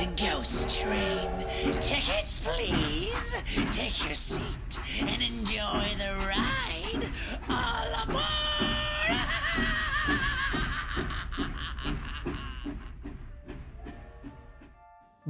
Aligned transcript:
the 0.00 0.06
Ghost 0.16 0.80
Train. 0.80 1.30
Tickets, 1.78 2.40
please. 2.40 3.42
Take 3.70 4.02
your 4.06 4.14
seat 4.14 4.80
and 5.00 5.20
enjoy 5.20 5.84
the 5.98 6.14
ride. 6.26 7.04
All 7.50 8.04
aboard! 8.04 8.49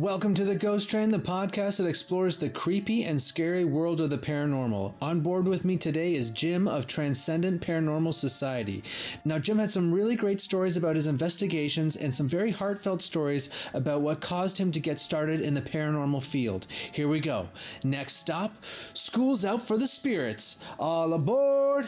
Welcome 0.01 0.33
to 0.37 0.47
the 0.47 0.55
Ghost 0.55 0.89
Train, 0.89 1.11
the 1.11 1.19
podcast 1.19 1.77
that 1.77 1.87
explores 1.87 2.39
the 2.39 2.49
creepy 2.49 3.05
and 3.05 3.21
scary 3.21 3.67
world 3.67 4.01
of 4.01 4.09
the 4.09 4.17
paranormal. 4.17 4.95
On 5.03 5.21
board 5.21 5.47
with 5.47 5.63
me 5.63 5.77
today 5.77 6.15
is 6.15 6.31
Jim 6.31 6.67
of 6.67 6.87
Transcendent 6.87 7.61
Paranormal 7.61 8.15
Society. 8.15 8.83
Now, 9.27 9.39
Jim 9.39 9.59
had 9.59 9.71
some 9.71 9.93
really 9.93 10.17
great 10.17 10.41
stories 10.41 10.79
about 10.79 10.97
his 10.97 11.07
investigations 11.07 11.97
and 11.97 12.15
some 12.15 12.31
very 12.31 12.51
heartfelt 12.51 13.03
stories 13.03 13.51
about 13.75 14.01
what 14.01 14.23
caused 14.23 14.57
him 14.57 14.73
to 14.73 14.81
get 14.81 14.99
started 14.99 15.43
in 15.43 15.53
the 15.53 15.61
paranormal 15.61 16.23
field. 16.23 16.67
Here 16.93 17.07
we 17.07 17.21
go. 17.21 17.49
Next 17.85 18.15
stop 18.15 18.55
School's 18.95 19.45
Out 19.45 19.67
for 19.67 19.77
the 19.77 19.87
Spirits. 19.87 20.57
All 20.79 21.13
aboard! 21.13 21.87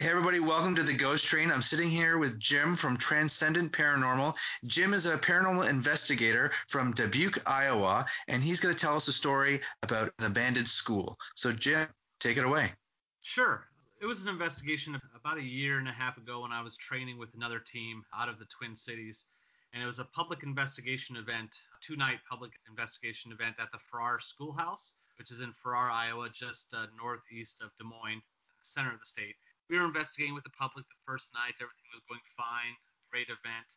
Hey 0.00 0.08
everybody, 0.08 0.40
welcome 0.40 0.74
to 0.76 0.82
the 0.82 0.94
Ghost 0.94 1.26
Train. 1.26 1.52
I'm 1.52 1.60
sitting 1.60 1.90
here 1.90 2.16
with 2.16 2.38
Jim 2.38 2.74
from 2.74 2.96
Transcendent 2.96 3.70
Paranormal. 3.70 4.34
Jim 4.64 4.94
is 4.94 5.04
a 5.04 5.18
paranormal 5.18 5.68
investigator 5.68 6.52
from 6.68 6.92
Dubuque, 6.92 7.42
Iowa, 7.44 8.06
and 8.26 8.42
he's 8.42 8.60
going 8.60 8.72
to 8.74 8.80
tell 8.80 8.96
us 8.96 9.08
a 9.08 9.12
story 9.12 9.60
about 9.82 10.10
an 10.18 10.24
abandoned 10.24 10.68
school. 10.68 11.18
So 11.34 11.52
Jim, 11.52 11.86
take 12.18 12.38
it 12.38 12.46
away. 12.46 12.72
Sure. 13.20 13.66
It 14.00 14.06
was 14.06 14.22
an 14.22 14.30
investigation 14.30 14.98
about 15.14 15.36
a 15.36 15.42
year 15.42 15.78
and 15.78 15.86
a 15.86 15.92
half 15.92 16.16
ago 16.16 16.40
when 16.40 16.52
I 16.52 16.62
was 16.62 16.78
training 16.78 17.18
with 17.18 17.34
another 17.34 17.58
team 17.58 18.02
out 18.18 18.30
of 18.30 18.38
the 18.38 18.46
Twin 18.46 18.74
Cities. 18.74 19.26
And 19.74 19.82
it 19.82 19.86
was 19.86 19.98
a 19.98 20.06
public 20.06 20.44
investigation 20.44 21.16
event, 21.16 21.50
a 21.76 21.84
two 21.84 21.96
night 21.96 22.20
public 22.26 22.52
investigation 22.70 23.32
event 23.32 23.56
at 23.60 23.70
the 23.70 23.78
Farrar 23.78 24.18
Schoolhouse, 24.18 24.94
which 25.18 25.30
is 25.30 25.42
in 25.42 25.52
Farrar, 25.52 25.90
Iowa, 25.90 26.30
just 26.32 26.72
uh, 26.72 26.86
northeast 26.96 27.60
of 27.60 27.68
Des 27.76 27.84
Moines, 27.84 28.22
center 28.62 28.94
of 28.94 28.98
the 28.98 29.04
state 29.04 29.36
we 29.70 29.78
were 29.78 29.86
investigating 29.86 30.34
with 30.34 30.42
the 30.42 30.50
public 30.58 30.82
the 30.90 30.98
first 31.06 31.30
night. 31.30 31.54
Everything 31.62 31.86
was 31.94 32.02
going 32.10 32.20
fine. 32.26 32.74
Great 33.06 33.30
event. 33.30 33.70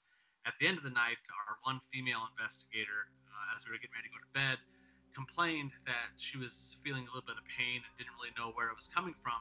At 0.50 0.58
the 0.58 0.66
end 0.66 0.82
of 0.82 0.84
the 0.84 0.92
night, 0.92 1.22
our 1.30 1.62
one 1.64 1.80
female 1.94 2.26
investigator, 2.34 3.08
uh, 3.30 3.56
as 3.56 3.64
we 3.64 3.72
were 3.72 3.80
getting 3.80 3.94
ready 3.94 4.10
to 4.10 4.14
go 4.18 4.20
to 4.20 4.34
bed, 4.34 4.58
complained 5.14 5.70
that 5.86 6.10
she 6.18 6.42
was 6.42 6.82
feeling 6.82 7.06
a 7.06 7.10
little 7.14 7.30
bit 7.30 7.38
of 7.38 7.46
pain 7.46 7.86
and 7.86 7.92
didn't 8.02 8.12
really 8.18 8.34
know 8.34 8.50
where 8.58 8.74
it 8.74 8.76
was 8.76 8.90
coming 8.90 9.14
from. 9.22 9.38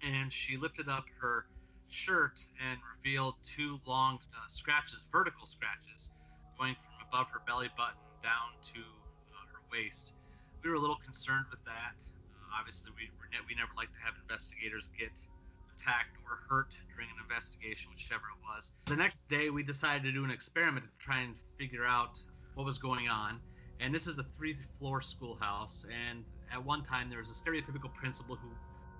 And 0.00 0.32
she 0.32 0.56
lifted 0.56 0.88
up 0.88 1.04
her 1.20 1.44
shirt 1.86 2.40
and 2.64 2.80
revealed 2.96 3.36
two 3.44 3.76
long 3.84 4.16
uh, 4.32 4.48
scratches, 4.48 5.04
vertical 5.12 5.44
scratches, 5.44 6.08
going 6.56 6.74
from 6.80 6.96
above 7.04 7.28
her 7.28 7.44
belly 7.44 7.68
button 7.76 8.00
down 8.24 8.56
to 8.72 8.80
uh, 8.80 9.44
her 9.52 9.60
waist. 9.68 10.16
We 10.64 10.72
were 10.72 10.80
a 10.80 10.82
little 10.82 10.98
concerned 11.04 11.46
with 11.52 11.60
that. 11.68 12.00
Uh, 12.00 12.56
obviously, 12.56 12.90
we, 12.96 13.12
we 13.44 13.52
never 13.52 13.70
like 13.76 13.92
to 13.92 14.00
have 14.00 14.16
investigators 14.24 14.88
get 14.96 15.12
attacked 15.78 16.16
or 16.24 16.38
hurt 16.48 16.74
during 16.94 17.08
an 17.10 17.22
investigation, 17.22 17.90
whichever 17.94 18.24
it 18.34 18.40
was. 18.42 18.72
The 18.86 18.96
next 18.96 19.28
day, 19.28 19.50
we 19.50 19.62
decided 19.62 20.02
to 20.02 20.12
do 20.12 20.24
an 20.24 20.30
experiment 20.30 20.86
to 20.86 21.04
try 21.04 21.20
and 21.20 21.34
figure 21.58 21.86
out 21.86 22.20
what 22.54 22.64
was 22.66 22.78
going 22.78 23.08
on. 23.08 23.40
And 23.80 23.94
this 23.94 24.06
is 24.06 24.18
a 24.18 24.24
three 24.36 24.54
floor 24.78 25.00
schoolhouse. 25.00 25.86
And 25.86 26.24
at 26.52 26.64
one 26.64 26.82
time, 26.82 27.08
there 27.08 27.20
was 27.20 27.30
a 27.30 27.34
stereotypical 27.34 27.92
principal 27.94 28.36
who 28.36 28.48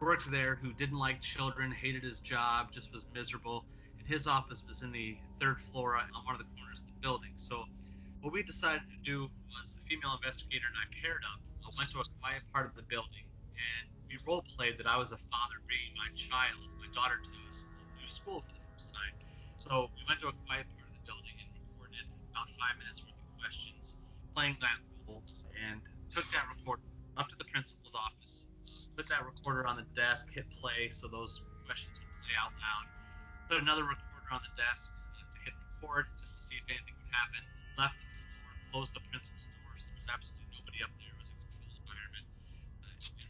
worked 0.01 0.31
there 0.31 0.55
who 0.55 0.73
didn't 0.73 0.99
like 0.99 1.21
children, 1.21 1.73
hated 1.73 2.05
his 2.05 2.21
job, 2.21 2.71
just 2.73 2.93
was 2.93 3.05
miserable. 3.13 3.65
And 3.99 4.07
his 4.07 4.27
office 4.29 4.65
was 4.67 4.83
in 4.83 4.93
the 4.93 5.17
third 5.41 5.61
floor 5.61 5.97
on 5.97 6.07
one 6.25 6.35
of 6.35 6.39
the 6.39 6.47
corners 6.57 6.79
of 6.79 6.87
the 6.87 7.01
building. 7.03 7.33
So, 7.35 7.65
what 8.23 8.33
we 8.33 8.43
decided 8.43 8.83
to 8.83 9.11
do 9.11 9.31
was 9.55 9.77
a 9.79 9.83
female 9.83 10.15
investigator 10.15 10.67
and 10.67 10.77
I 10.79 10.87
paired 11.03 11.23
up, 11.23 11.41
went 11.77 11.91
to 11.91 12.01
a 12.01 12.05
quiet 12.21 12.43
part 12.53 12.67
of 12.67 12.75
the 12.75 12.83
building, 12.83 13.23
and 13.55 13.87
we 14.09 14.17
role 14.25 14.45
played 14.57 14.81
that 14.81 14.89
I 14.89 14.97
was 14.97 15.13
a 15.13 15.21
father 15.29 15.59
bringing 15.69 15.93
my 16.01 16.09
child, 16.17 16.65
my 16.81 16.89
daughter, 16.97 17.21
to 17.21 17.33
a 17.37 17.53
new 18.01 18.09
school 18.09 18.41
for 18.41 18.53
the 18.57 18.65
first 18.73 18.89
time. 18.89 19.15
So 19.61 19.93
we 19.93 20.03
went 20.09 20.21
to 20.25 20.33
a 20.33 20.37
quiet 20.49 20.65
part 20.65 20.89
of 20.89 20.95
the 20.97 21.05
building 21.05 21.37
and 21.37 21.49
recorded 21.53 22.07
about 22.33 22.49
five 22.57 22.75
minutes 22.81 23.05
worth 23.05 23.21
of 23.21 23.29
questions, 23.37 24.01
playing 24.33 24.57
that 24.65 24.81
role, 25.05 25.21
and 25.61 25.85
took 26.09 26.25
that 26.33 26.49
recorder 26.49 26.85
up 27.21 27.29
to 27.29 27.37
the 27.37 27.49
principal's 27.53 27.93
office, 27.93 28.49
put 28.97 29.05
that 29.13 29.21
recorder 29.21 29.69
on 29.69 29.77
the 29.77 29.85
desk, 29.93 30.25
hit 30.33 30.49
play 30.57 30.89
so 30.89 31.05
those 31.13 31.45
questions 31.69 32.01
would 32.01 32.13
play 32.25 32.37
out 32.41 32.55
loud, 32.57 32.87
put 33.53 33.59
another 33.61 33.85
recorder 33.85 34.29
on 34.33 34.41
the 34.41 34.53
desk 34.57 34.89
uh, 34.89 35.21
to 35.21 35.39
hit 35.45 35.53
record 35.61 36.09
just 36.17 36.33
to 36.33 36.41
see 36.49 36.57
if 36.57 36.65
anything 36.73 36.97
would 36.97 37.13
happen, 37.13 37.43
left 37.77 37.99
the 38.01 38.09
floor, 38.09 38.49
closed 38.73 38.95
the 38.97 39.05
principal's 39.13 39.53
door 39.61 39.75
so 39.77 39.85
there 39.93 40.01
was 40.01 40.09
absolutely 40.09 40.48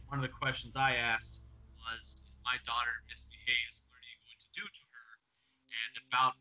one 0.09 0.19
of 0.19 0.25
the 0.25 0.33
questions 0.33 0.75
I 0.75 0.97
asked 0.97 1.39
was, 1.77 2.21
if 2.25 2.35
my 2.41 2.57
daughter 2.65 2.93
misbehaves, 3.07 3.85
what 3.87 4.01
are 4.01 4.09
you 4.09 4.17
going 4.25 4.41
to 4.41 4.51
do 4.57 4.65
to 4.65 4.83
her? 4.89 5.09
And 5.69 5.93
about 6.09 6.33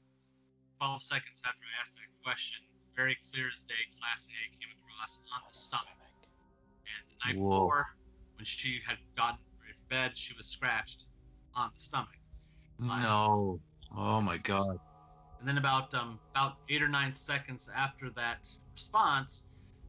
12 0.80 1.04
seconds 1.04 1.44
after 1.44 1.60
I 1.60 1.74
asked 1.80 1.94
that 2.00 2.08
question, 2.24 2.64
very 2.96 3.16
clear 3.28 3.52
as 3.52 3.62
day, 3.68 3.78
Class 4.00 4.26
A 4.26 4.40
came 4.56 4.72
across 4.80 5.20
on 5.36 5.40
the 5.44 5.52
stomach. 5.52 6.00
And 6.88 7.02
the 7.12 7.16
night 7.28 7.36
Whoa. 7.36 7.68
before, 7.68 7.86
when 8.40 8.48
she 8.48 8.80
had 8.88 8.96
gotten 9.16 9.38
ready 9.60 9.76
for 9.76 9.88
bed, 9.92 10.16
she 10.16 10.32
was 10.34 10.48
scratched 10.48 11.04
on 11.54 11.70
the 11.74 11.80
stomach. 11.80 12.08
No. 12.80 13.60
Oh 13.96 14.20
my 14.20 14.38
god. 14.38 14.80
And 15.38 15.46
then 15.46 15.58
about 15.58 15.92
um, 15.94 16.18
about 16.34 16.54
eight 16.68 16.82
or 16.82 16.88
nine 16.88 17.12
seconds 17.12 17.68
after 17.74 18.10
that 18.16 18.38
response, 18.72 19.44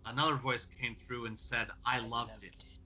another 0.06 0.36
voice 0.36 0.66
came 0.66 0.96
through 1.08 1.26
and 1.26 1.40
said, 1.40 1.68
"I 1.86 2.00
loved 2.00 2.44
it." 2.44 2.54
Uh, 2.62 2.79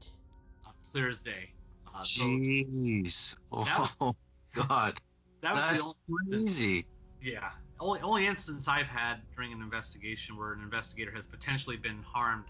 clear 0.93 1.09
as 1.09 1.21
day. 1.21 1.49
Uh, 1.93 1.99
Jeez. 2.01 3.35
Oh 3.51 4.15
god. 4.55 4.99
that 5.41 5.53
was 5.53 5.59
That's 5.59 5.93
the 5.93 6.13
only 6.13 6.37
crazy. 6.37 6.85
Yeah. 7.21 7.49
Only 7.79 7.99
only 8.01 8.27
instance 8.27 8.67
I've 8.67 8.85
had 8.85 9.15
during 9.35 9.51
an 9.51 9.61
investigation 9.61 10.37
where 10.37 10.53
an 10.53 10.61
investigator 10.61 11.11
has 11.11 11.25
potentially 11.25 11.77
been 11.77 12.01
harmed 12.03 12.45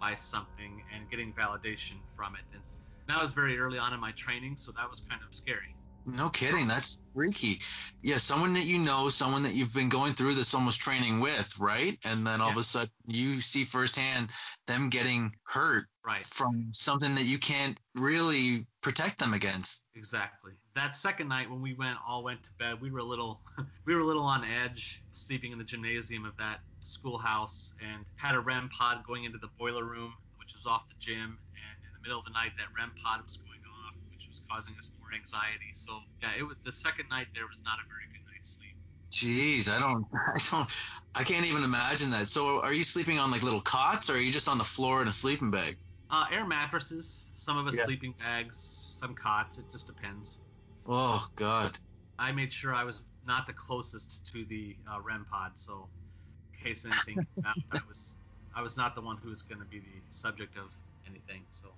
by 0.00 0.14
something 0.14 0.82
and 0.94 1.10
getting 1.10 1.32
validation 1.32 1.96
from 2.06 2.34
it. 2.34 2.42
And 2.52 2.62
that 3.08 3.20
was 3.20 3.32
very 3.32 3.58
early 3.58 3.78
on 3.78 3.92
in 3.92 4.00
my 4.00 4.12
training, 4.12 4.56
so 4.56 4.70
that 4.72 4.88
was 4.88 5.00
kind 5.00 5.20
of 5.26 5.34
scary. 5.34 5.74
No 6.06 6.28
kidding. 6.28 6.68
That's 6.68 6.98
freaky. 7.14 7.58
Yeah, 8.02 8.18
someone 8.18 8.54
that 8.54 8.64
you 8.64 8.78
know, 8.78 9.08
someone 9.08 9.42
that 9.42 9.54
you've 9.54 9.74
been 9.74 9.88
going 9.88 10.12
through 10.12 10.34
this 10.34 10.54
almost 10.54 10.80
training 10.80 11.20
with, 11.20 11.58
right? 11.58 11.98
And 12.04 12.26
then 12.26 12.40
all 12.40 12.50
of 12.50 12.56
a 12.56 12.64
sudden 12.64 12.90
you 13.06 13.40
see 13.40 13.64
firsthand 13.64 14.30
them 14.68 14.88
getting 14.90 15.34
hurt 15.42 15.88
Right. 16.04 16.24
from 16.24 16.72
something 16.72 17.14
that 17.16 17.24
you 17.24 17.38
can't 17.38 17.76
really 17.94 18.64
protect 18.80 19.18
them 19.18 19.34
against. 19.34 19.82
Exactly. 19.94 20.52
That 20.74 20.94
second 20.94 21.28
night 21.28 21.50
when 21.50 21.60
we 21.60 21.74
went 21.74 21.98
all 22.06 22.22
went 22.22 22.44
to 22.44 22.50
bed, 22.58 22.80
we 22.80 22.90
were 22.90 23.00
a 23.00 23.04
little 23.04 23.42
we 23.84 23.94
were 23.94 24.00
a 24.00 24.06
little 24.06 24.22
on 24.24 24.44
edge, 24.44 25.02
sleeping 25.12 25.52
in 25.52 25.58
the 25.58 25.64
gymnasium 25.64 26.24
of 26.24 26.36
that 26.38 26.60
schoolhouse 26.80 27.74
and 27.84 28.06
had 28.16 28.34
a 28.34 28.40
REM 28.40 28.70
pod 28.70 29.04
going 29.04 29.24
into 29.24 29.38
the 29.38 29.48
boiler 29.58 29.84
room, 29.84 30.14
which 30.38 30.54
was 30.54 30.64
off 30.64 30.88
the 30.88 30.94
gym, 30.98 31.36
and 31.36 31.76
in 31.84 31.92
the 31.92 32.00
middle 32.00 32.18
of 32.20 32.24
the 32.24 32.32
night 32.32 32.52
that 32.56 32.68
REM 32.78 32.92
pod 33.02 33.20
was 33.26 33.36
going 33.36 33.60
off, 33.84 33.94
which 34.14 34.28
was 34.28 34.40
causing 34.48 34.74
us 34.78 34.90
more 35.00 35.12
anxiety. 35.12 35.74
So 35.74 36.00
yeah, 36.22 36.32
it 36.38 36.42
was 36.46 36.56
the 36.64 36.72
second 36.72 37.08
night 37.10 37.26
there 37.34 37.46
was 37.46 37.60
not 37.64 37.76
a 37.82 37.86
very 37.90 38.06
good 38.14 38.24
night's 38.32 38.56
sleep. 38.56 38.77
Jeez, 39.12 39.68
I 39.70 39.78
don't, 39.78 40.06
I 40.12 40.38
don't, 40.50 40.70
I 41.14 41.24
can't 41.24 41.46
even 41.46 41.64
imagine 41.64 42.10
that. 42.10 42.28
So, 42.28 42.60
are 42.60 42.72
you 42.72 42.84
sleeping 42.84 43.18
on 43.18 43.30
like 43.30 43.42
little 43.42 43.62
cots, 43.62 44.10
or 44.10 44.14
are 44.14 44.18
you 44.18 44.32
just 44.32 44.48
on 44.48 44.58
the 44.58 44.64
floor 44.64 45.00
in 45.02 45.08
a 45.08 45.12
sleeping 45.12 45.50
bag? 45.50 45.78
Uh, 46.10 46.26
air 46.30 46.46
mattresses, 46.46 47.22
some 47.34 47.58
of 47.58 47.66
us 47.66 47.76
Yeah. 47.76 47.84
sleeping 47.84 48.14
bags, 48.18 48.58
some 48.90 49.14
cots. 49.14 49.58
It 49.58 49.70
just 49.70 49.86
depends. 49.86 50.38
Oh 50.86 51.26
God. 51.36 51.78
I 52.18 52.32
made 52.32 52.52
sure 52.52 52.74
I 52.74 52.84
was 52.84 53.06
not 53.24 53.46
the 53.46 53.52
closest 53.52 54.26
to 54.32 54.44
the 54.44 54.76
uh, 54.90 55.00
REM 55.00 55.26
pod, 55.30 55.52
so 55.58 55.88
in 56.52 56.70
case 56.70 56.84
anything 56.84 57.18
out, 57.44 57.56
I 57.70 57.80
was 57.88 58.16
I 58.54 58.62
was 58.62 58.76
not 58.76 58.94
the 58.94 59.02
one 59.02 59.16
who 59.18 59.28
was 59.28 59.42
going 59.42 59.60
to 59.60 59.66
be 59.66 59.78
the 59.80 60.02
subject 60.08 60.56
of 60.56 60.70
anything. 61.06 61.46
So 61.50 61.68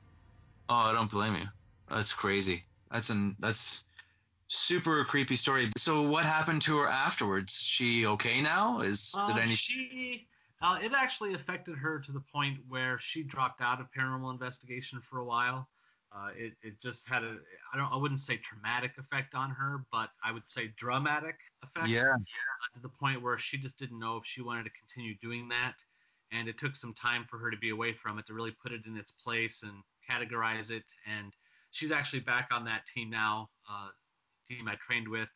Oh, 0.69 0.75
I 0.75 0.93
don't 0.93 1.11
blame 1.11 1.35
you. 1.35 1.47
That's 1.89 2.13
crazy. 2.15 2.65
That's 2.91 3.11
an 3.11 3.37
that's 3.39 3.85
super 4.51 5.05
creepy 5.05 5.37
story. 5.37 5.71
So, 5.77 6.03
what 6.03 6.25
happened 6.25 6.63
to 6.63 6.79
her 6.79 6.89
afterwards? 6.89 7.55
She 7.55 8.07
okay 8.07 8.43
now? 8.43 8.81
Is 8.81 9.15
uh, 9.17 9.27
did 9.27 9.39
any? 9.39 9.55
she 9.55 10.27
uh, 10.61 10.79
it 10.83 10.93
actually 10.95 11.35
affected 11.35 11.77
her 11.77 11.99
to 12.01 12.13
the 12.13 12.21
point 12.21 12.59
where 12.69 12.99
she 12.99 13.23
dropped 13.23 13.63
out 13.63 13.81
of 13.81 13.87
paranormal 13.97 14.31
investigation 14.31 15.01
for 15.01 15.21
a 15.21 15.25
while. 15.25 15.69
Uh, 16.13 16.31
it, 16.37 16.55
it 16.63 16.81
just 16.81 17.09
had 17.09 17.23
a 17.23 17.37
I 17.73 17.77
don't 17.77 17.91
I 17.93 17.97
wouldn't 17.97 18.21
say 18.21 18.37
traumatic 18.37 18.93
effect 18.99 19.35
on 19.35 19.51
her, 19.51 19.85
but 19.93 20.11
I 20.25 20.33
would 20.33 20.49
say 20.51 20.73
dramatic 20.77 21.37
effect. 21.63 21.89
yeah. 21.89 22.15
to 22.75 22.81
the 22.83 22.89
point 22.89 23.23
where 23.23 23.39
she 23.39 23.57
just 23.57 23.79
didn't 23.79 23.99
know 23.99 24.17
if 24.17 24.27
she 24.27 24.43
wanted 24.43 24.65
to 24.65 24.71
continue 24.71 25.15
doing 25.23 25.49
that. 25.49 25.75
And 26.33 26.49
it 26.49 26.59
took 26.59 26.77
some 26.77 26.95
time 26.95 27.27
for 27.29 27.39
her 27.39 27.51
to 27.51 27.57
be 27.57 27.71
away 27.71 27.93
from 27.93 28.19
it 28.19 28.27
to 28.27 28.35
really 28.35 28.53
put 28.63 28.71
it 28.71 28.83
in 28.87 28.97
its 28.97 29.11
place 29.11 29.65
and 29.65 29.73
categorize 30.09 30.71
it. 30.71 30.85
And 31.07 31.33
she's 31.71 31.91
actually 31.91 32.21
back 32.21 32.49
on 32.53 32.65
that 32.65 32.87
team 32.87 33.11
now, 33.11 33.51
uh, 33.69 33.89
team 34.51 34.69
I 34.69 34.75
trained 34.85 35.09
with. 35.09 35.29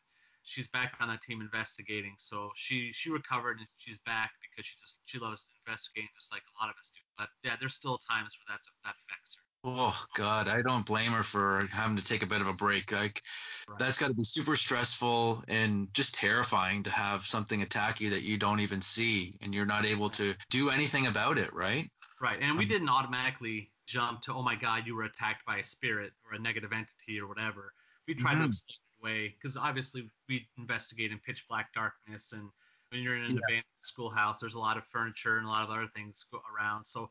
she's 0.43 0.67
back 0.67 0.93
on 0.99 1.07
that 1.07 1.21
team 1.21 1.41
investigating. 1.41 2.15
So 2.17 2.51
she 2.55 2.91
she 2.93 3.09
recovered 3.09 3.57
and 3.57 3.67
she's 3.77 3.97
back 3.99 4.31
because 4.41 4.65
she 4.65 4.75
just 4.79 4.97
she 5.05 5.19
loves 5.19 5.45
investigating 5.65 6.09
just 6.15 6.31
like 6.31 6.43
a 6.43 6.63
lot 6.63 6.69
of 6.69 6.75
us 6.79 6.91
do. 6.93 7.01
But 7.17 7.29
yeah, 7.43 7.55
there's 7.59 7.73
still 7.73 7.97
times 7.97 8.37
where 8.37 8.55
that's 8.55 8.69
that 8.83 8.95
affects 9.03 9.35
her. 9.35 9.41
Oh 9.67 10.05
God, 10.15 10.47
I 10.47 10.61
don't 10.61 10.85
blame 10.85 11.11
her 11.11 11.23
for 11.23 11.67
having 11.71 11.97
to 11.97 12.03
take 12.03 12.21
a 12.21 12.27
bit 12.27 12.41
of 12.41 12.47
a 12.47 12.53
break. 12.53 12.91
Like 12.91 13.23
right. 13.67 13.79
that's 13.79 13.99
got 13.99 14.09
to 14.09 14.13
be 14.13 14.23
super 14.23 14.55
stressful 14.55 15.43
and 15.47 15.91
just 15.93 16.13
terrifying 16.13 16.83
to 16.83 16.91
have 16.91 17.25
something 17.25 17.63
attack 17.63 17.99
you 17.99 18.11
that 18.11 18.21
you 18.21 18.37
don't 18.37 18.59
even 18.59 18.81
see 18.81 19.35
and 19.41 19.55
you're 19.55 19.65
not 19.65 19.85
able 19.87 20.11
to 20.11 20.35
do 20.51 20.69
anything 20.69 21.07
about 21.07 21.39
it, 21.39 21.51
right? 21.51 21.89
Right. 22.21 22.37
And 22.41 22.57
we 22.57 22.65
didn't 22.65 22.89
automatically 22.89 23.71
jump 23.87 24.21
to, 24.21 24.33
oh 24.33 24.43
my 24.43 24.55
God, 24.55 24.83
you 24.85 24.95
were 24.95 25.03
attacked 25.03 25.45
by 25.45 25.57
a 25.57 25.63
spirit 25.63 26.11
or 26.29 26.35
a 26.35 26.39
negative 26.39 26.71
entity 26.71 27.19
or 27.19 27.27
whatever. 27.27 27.73
We 28.07 28.13
tried 28.13 28.33
mm-hmm. 28.33 28.43
to 28.43 28.47
explain 28.47 28.77
it 29.05 29.15
away 29.15 29.35
because 29.35 29.57
obviously 29.57 30.09
we 30.27 30.47
investigate 30.57 31.11
in 31.11 31.19
pitch 31.19 31.45
black 31.47 31.73
darkness 31.73 32.33
and 32.33 32.49
when 32.93 33.01
you're 33.01 33.17
in 33.17 33.25
an 33.25 33.35
yeah. 33.35 33.43
abandoned 33.49 33.81
schoolhouse, 33.81 34.39
there's 34.39 34.53
a 34.53 34.61
lot 34.61 34.77
of 34.77 34.85
furniture 34.85 35.37
and 35.37 35.45
a 35.45 35.49
lot 35.49 35.65
of 35.65 35.73
other 35.73 35.89
things 35.97 36.25
go 36.31 36.39
around. 36.53 36.85
So 36.85 37.09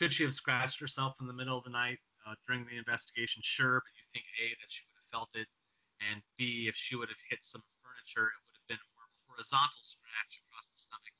could 0.00 0.12
she 0.12 0.24
have 0.24 0.32
scratched 0.32 0.80
herself 0.80 1.14
in 1.20 1.28
the 1.28 1.36
middle 1.36 1.56
of 1.56 1.64
the 1.64 1.70
night 1.70 2.00
uh, 2.24 2.32
during 2.48 2.64
the 2.64 2.80
investigation? 2.80 3.44
Sure, 3.44 3.84
but 3.84 3.92
you 3.92 4.04
think 4.16 4.24
A 4.40 4.56
that 4.56 4.72
she 4.72 4.88
would 4.88 4.96
have 4.98 5.10
felt 5.12 5.30
it, 5.36 5.46
and 6.00 6.24
B 6.40 6.64
if 6.64 6.74
she 6.74 6.96
would 6.96 7.12
have 7.12 7.20
hit 7.28 7.44
some 7.44 7.60
furniture, 7.84 8.32
it 8.32 8.40
would 8.48 8.56
have 8.56 8.68
been 8.72 8.84
more 8.96 9.04
of 9.04 9.12
a 9.12 9.22
horizontal 9.28 9.84
scratch 9.84 10.40
across 10.48 10.72
the 10.72 10.80
stomach 10.80 11.14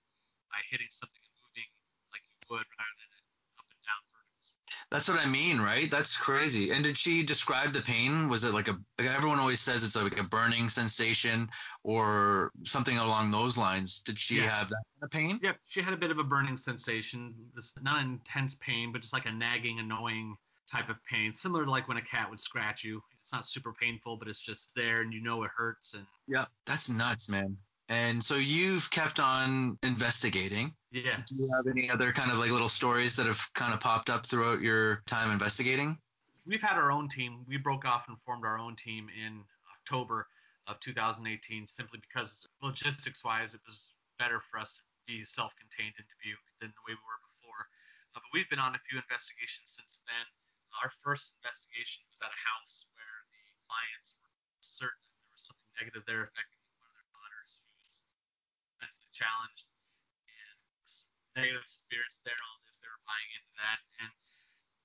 by 0.49 0.65
hitting 0.73 0.89
something 0.89 1.21
and 1.21 1.37
moving 1.45 1.69
like 2.11 2.25
you 2.33 2.41
would 2.49 2.65
rather 2.65 2.97
than 2.97 3.12
that's 4.93 5.09
what 5.09 5.25
I 5.25 5.29
mean, 5.29 5.59
right? 5.59 5.91
That's 5.91 6.19
crazy. 6.19 6.71
And 6.71 6.85
did 6.85 6.99
she 6.99 7.23
describe 7.23 7.73
the 7.73 7.81
pain? 7.81 8.29
Was 8.29 8.45
it 8.45 8.53
like 8.53 8.69
a 8.69 8.79
like 8.99 9.09
everyone 9.09 9.39
always 9.39 9.59
says 9.59 9.83
it's 9.83 9.97
like 9.97 10.19
a 10.19 10.23
burning 10.23 10.69
sensation 10.69 11.49
or 11.83 12.53
something 12.65 12.99
along 12.99 13.31
those 13.31 13.57
lines? 13.57 14.03
Did 14.03 14.19
she 14.19 14.37
yeah. 14.37 14.49
have 14.49 14.69
that 14.69 14.83
kind 15.01 15.03
of 15.03 15.11
pain? 15.11 15.41
Yep, 15.43 15.57
she 15.65 15.81
had 15.81 15.95
a 15.95 15.97
bit 15.97 16.11
of 16.11 16.19
a 16.19 16.25
burning 16.25 16.59
sensation. 16.59 17.35
This 17.55 17.73
not 17.81 18.03
intense 18.03 18.55
pain, 18.57 18.93
but 18.93 19.01
just 19.01 19.15
like 19.15 19.25
a 19.25 19.33
nagging, 19.33 19.79
annoying 19.81 20.37
type 20.71 20.91
of 20.91 20.97
pain, 21.05 21.35
similar 21.35 21.65
to 21.65 21.71
like 21.71 21.89
when 21.89 21.97
a 21.97 22.03
cat 22.03 22.29
would 22.29 22.41
scratch 22.41 22.85
you. 22.85 23.03
It's 23.23 23.33
not 23.33 23.47
super 23.47 23.73
painful, 23.73 24.19
but 24.19 24.29
it's 24.29 24.41
just 24.41 24.73
there 24.77 25.01
and 25.01 25.13
you 25.13 25.23
know 25.23 25.43
it 25.45 25.51
hurts 25.57 25.95
and 25.95 26.05
Yeah, 26.29 26.45
that's 26.67 26.91
nuts, 26.91 27.31
man. 27.31 27.57
And 27.93 28.25
so 28.25 28.41
you've 28.41 28.89
kept 28.89 29.21
on 29.21 29.77
investigating. 29.85 30.73
Yeah. 30.97 31.21
Do 31.29 31.37
you 31.37 31.53
have 31.53 31.69
any 31.69 31.93
other 31.93 32.09
kind 32.09 32.33
of 32.33 32.41
like 32.41 32.49
little 32.49 32.73
stories 32.73 33.17
that 33.21 33.29
have 33.29 33.45
kind 33.53 33.77
of 33.77 33.85
popped 33.85 34.09
up 34.09 34.25
throughout 34.25 34.65
your 34.65 35.05
time 35.05 35.29
investigating? 35.29 36.01
We've 36.49 36.65
had 36.65 36.81
our 36.81 36.89
own 36.89 37.13
team. 37.13 37.45
We 37.45 37.61
broke 37.61 37.85
off 37.85 38.09
and 38.09 38.17
formed 38.25 38.49
our 38.49 38.57
own 38.57 38.81
team 38.81 39.13
in 39.13 39.45
October 39.77 40.25
of 40.73 40.81
2018 40.81 41.69
simply 41.69 42.01
because 42.01 42.49
logistics 42.65 43.21
wise 43.29 43.53
it 43.53 43.61
was 43.69 43.93
better 44.19 44.41
for 44.41 44.57
us 44.57 44.73
to 44.73 44.81
be 45.05 45.21
self-contained 45.21 45.93
in 46.01 46.05
Dubuque 46.09 46.49
than 46.65 46.73
the 46.73 46.83
way 46.89 46.97
we 46.97 47.05
were 47.05 47.21
before. 47.29 47.69
Uh, 48.17 48.25
but 48.25 48.33
we've 48.33 48.49
been 48.49 48.63
on 48.63 48.73
a 48.73 48.81
few 48.81 48.97
investigations 48.97 49.69
since 49.69 50.01
then. 50.09 50.27
Our 50.81 50.89
first 51.05 51.37
investigation 51.45 52.09
was 52.09 52.25
at 52.25 52.33
a 52.33 52.41
house 52.41 52.89
where 52.97 53.19
the 53.53 53.69
clients 53.69 54.17
were 54.17 54.33
certain 54.65 55.05
that 55.13 55.21
there 55.29 55.37
was 55.37 55.45
something 55.45 55.73
negative 55.77 56.09
there 56.09 56.25
affecting 56.25 56.62
challenged. 59.23 59.71
And 60.27 60.59
negative 61.39 61.67
spirits 61.71 62.19
there 62.27 62.35
all 62.35 62.59
this 62.67 62.83
they 62.83 62.91
were 62.91 63.07
buying 63.07 63.31
into 63.39 63.55
that. 63.63 63.79
And 64.03 64.11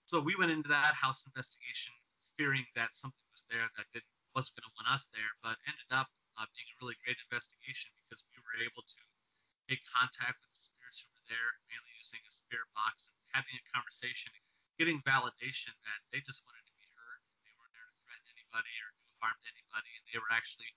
so 0.05 0.21
we 0.21 0.37
went 0.37 0.53
into 0.53 0.69
that 0.69 0.93
house 0.93 1.25
investigation 1.25 1.91
fearing 2.37 2.65
that 2.77 2.93
something 2.93 3.27
was 3.33 3.43
there 3.49 3.65
that 3.81 3.89
didn't 3.91 4.13
wasn't 4.37 4.53
going 4.53 4.69
to 4.69 4.75
want 4.77 4.93
us 4.93 5.09
there 5.17 5.33
but 5.41 5.57
ended 5.65 5.89
up 5.89 6.05
uh, 6.37 6.45
being 6.53 6.69
a 6.69 6.75
really 6.77 6.93
great 7.01 7.17
investigation 7.25 7.89
because 8.05 8.21
we 8.29 8.37
were 8.37 8.61
able 8.61 8.85
to 8.85 9.01
make 9.65 9.81
contact 9.89 10.37
with 10.45 10.53
the 10.53 10.61
spirits 10.61 11.01
who 11.01 11.09
were 11.09 11.25
there 11.25 11.57
mainly 11.73 11.89
using 11.97 12.21
a 12.21 12.29
spirit 12.29 12.69
box 12.77 13.09
and 13.09 13.17
having 13.33 13.57
a 13.57 13.65
conversation 13.73 14.29
getting 14.77 15.01
validation 15.01 15.73
that 15.81 15.99
they 16.13 16.21
just 16.21 16.45
wanted 16.45 16.61
to 16.69 16.75
be 16.77 16.85
heard. 16.93 17.19
They 17.41 17.53
weren't 17.57 17.73
there 17.73 17.89
to 17.89 17.97
threaten 18.05 18.29
anybody 18.29 18.73
or 18.77 18.89
do 18.93 19.09
harm 19.17 19.33
to 19.41 19.49
anybody. 19.49 19.89
And 19.97 20.05
they 20.13 20.21
were 20.21 20.29
actually 20.29 20.69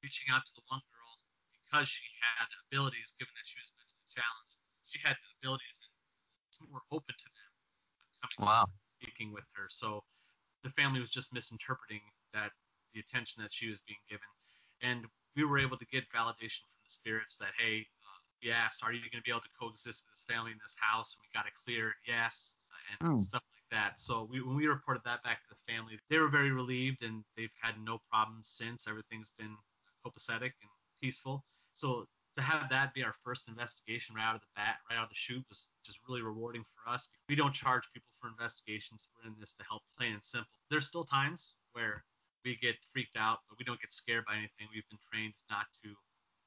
reaching 0.00 0.32
out 0.32 0.48
to 0.48 0.52
the 0.56 0.64
one 0.72 0.80
girl 0.88 1.01
because 1.72 1.88
she 1.88 2.04
had 2.20 2.46
abilities, 2.68 3.16
given 3.16 3.32
that 3.32 3.48
she 3.48 3.56
was 3.56 3.72
mentally 3.80 4.04
challenged, 4.12 4.60
she 4.84 5.00
had 5.00 5.16
abilities 5.40 5.80
and 6.60 6.68
were 6.68 6.84
open 6.92 7.16
to 7.16 7.28
them 7.32 7.50
coming 8.20 8.44
wow. 8.44 8.68
speaking 9.00 9.32
with 9.32 9.48
her. 9.56 9.66
So 9.72 10.04
the 10.62 10.70
family 10.70 11.00
was 11.00 11.10
just 11.10 11.32
misinterpreting 11.32 12.04
that 12.36 12.52
the 12.92 13.00
attention 13.00 13.42
that 13.42 13.56
she 13.56 13.72
was 13.72 13.80
being 13.88 13.98
given, 14.04 14.28
and 14.84 15.08
we 15.34 15.48
were 15.48 15.58
able 15.58 15.80
to 15.80 15.88
get 15.88 16.04
validation 16.12 16.60
from 16.68 16.84
the 16.84 16.92
spirits 16.92 17.40
that 17.40 17.56
hey, 17.56 17.88
uh, 18.04 18.18
we 18.44 18.52
asked, 18.52 18.84
are 18.84 18.92
you 18.92 19.00
going 19.08 19.24
to 19.24 19.26
be 19.26 19.32
able 19.32 19.40
to 19.40 19.54
coexist 19.56 20.04
with 20.04 20.12
this 20.12 20.28
family 20.28 20.52
in 20.52 20.60
this 20.60 20.76
house? 20.76 21.16
And 21.16 21.24
we 21.24 21.32
got 21.32 21.48
a 21.48 21.54
clear 21.56 21.96
yes 22.04 22.54
and 22.92 23.16
oh. 23.16 23.16
stuff 23.16 23.42
like 23.48 23.68
that. 23.72 23.98
So 23.98 24.28
we, 24.30 24.42
when 24.44 24.54
we 24.60 24.66
reported 24.66 25.02
that 25.08 25.24
back 25.24 25.40
to 25.40 25.48
the 25.48 25.72
family, 25.72 25.96
they 26.10 26.18
were 26.18 26.28
very 26.28 26.52
relieved 26.52 27.02
and 27.02 27.24
they've 27.34 27.54
had 27.58 27.80
no 27.80 27.98
problems 28.12 28.52
since. 28.52 28.86
Everything's 28.86 29.32
been 29.38 29.56
copacetic 30.04 30.52
and 30.60 30.70
peaceful. 31.00 31.44
So 31.82 32.06
to 32.36 32.40
have 32.40 32.70
that 32.70 32.94
be 32.94 33.02
our 33.02 33.12
first 33.12 33.48
investigation 33.48 34.14
right 34.14 34.22
out 34.22 34.36
of 34.36 34.40
the 34.40 34.54
bat, 34.54 34.76
right 34.88 34.96
out 34.96 35.02
of 35.02 35.08
the 35.08 35.18
chute, 35.18 35.44
was 35.48 35.66
just 35.84 35.98
really 36.08 36.22
rewarding 36.22 36.62
for 36.62 36.88
us. 36.88 37.08
We 37.28 37.34
don't 37.34 37.52
charge 37.52 37.82
people 37.92 38.06
for 38.20 38.28
investigations. 38.28 39.02
We're 39.10 39.28
in 39.28 39.34
this 39.40 39.54
to 39.54 39.64
help, 39.68 39.82
plain 39.98 40.12
and 40.12 40.22
simple. 40.22 40.46
There's 40.70 40.86
still 40.86 41.02
times 41.02 41.56
where 41.72 42.04
we 42.44 42.54
get 42.62 42.76
freaked 42.86 43.16
out, 43.16 43.38
but 43.48 43.58
we 43.58 43.64
don't 43.64 43.80
get 43.80 43.92
scared 43.92 44.24
by 44.28 44.34
anything. 44.34 44.70
We've 44.72 44.88
been 44.90 45.02
trained 45.10 45.34
not 45.50 45.66
to 45.82 45.90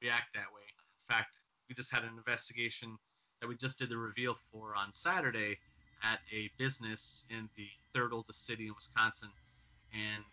react 0.00 0.32
that 0.32 0.48
way. 0.56 0.64
In 0.64 1.04
fact, 1.14 1.36
we 1.68 1.74
just 1.74 1.92
had 1.92 2.02
an 2.02 2.16
investigation 2.16 2.96
that 3.42 3.46
we 3.46 3.56
just 3.56 3.78
did 3.78 3.90
the 3.90 3.98
reveal 3.98 4.32
for 4.32 4.74
on 4.74 4.90
Saturday 4.90 5.58
at 6.02 6.20
a 6.32 6.48
business 6.56 7.26
in 7.28 7.50
the 7.58 7.68
third 7.92 8.14
oldest 8.14 8.46
city 8.46 8.68
in 8.68 8.74
Wisconsin, 8.74 9.28
and 9.92 10.24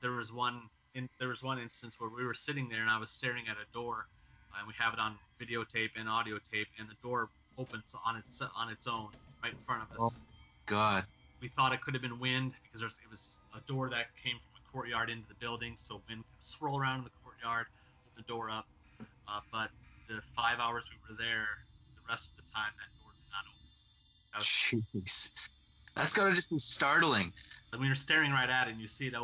there 0.00 0.12
was 0.12 0.32
one 0.32 0.62
in, 0.94 1.08
there 1.18 1.28
was 1.28 1.42
one 1.42 1.58
instance 1.58 1.98
where 1.98 2.10
we 2.10 2.24
were 2.24 2.34
sitting 2.34 2.68
there 2.68 2.80
and 2.80 2.90
I 2.90 2.98
was 2.98 3.10
staring 3.10 3.44
at 3.48 3.56
a 3.56 3.66
door 3.72 4.06
and 4.58 4.66
we 4.66 4.74
have 4.78 4.92
it 4.92 5.00
on 5.00 5.16
videotape 5.40 5.90
and 5.98 6.08
audio 6.08 6.38
tape, 6.52 6.68
and 6.78 6.88
the 6.88 6.96
door 7.02 7.28
opens 7.58 7.94
on 8.06 8.16
its 8.16 8.42
on 8.56 8.70
its 8.70 8.86
own 8.86 9.08
right 9.42 9.52
in 9.52 9.58
front 9.58 9.82
of 9.82 9.90
us. 9.92 9.96
Oh, 10.00 10.12
God. 10.66 11.04
We 11.40 11.48
thought 11.48 11.72
it 11.72 11.80
could 11.80 11.94
have 11.94 12.02
been 12.02 12.18
wind 12.18 12.52
because 12.62 12.82
it 12.82 13.10
was 13.10 13.40
a 13.56 13.60
door 13.70 13.88
that 13.90 14.06
came 14.22 14.38
from 14.38 14.52
a 14.58 14.72
courtyard 14.72 15.10
into 15.10 15.26
the 15.28 15.34
building, 15.34 15.74
so 15.76 16.00
wind 16.08 16.24
could 16.24 16.44
swirl 16.44 16.78
around 16.78 16.98
in 16.98 17.04
the 17.04 17.10
courtyard, 17.22 17.66
open 18.06 18.24
the 18.24 18.32
door 18.32 18.50
up. 18.50 18.66
Uh, 19.28 19.40
but 19.52 19.70
the 20.08 20.20
five 20.20 20.58
hours 20.58 20.84
we 20.90 20.96
were 21.08 21.16
there, 21.16 21.46
the 21.94 22.02
rest 22.08 22.30
of 22.30 22.44
the 22.44 22.52
time 22.52 22.72
that 22.74 22.90
door 22.98 23.12
did 23.12 23.30
not 23.30 23.44
open. 23.46 23.68
That 24.34 24.42
Jeez, 24.42 25.30
that's 25.94 26.14
gotta 26.14 26.34
just 26.34 26.50
be 26.50 26.58
startling. 26.58 27.32
When 27.70 27.84
you're 27.84 27.94
staring 27.94 28.32
right 28.32 28.48
at 28.48 28.68
it 28.68 28.72
and 28.72 28.80
you 28.80 28.88
see 28.88 29.06
it 29.06 29.14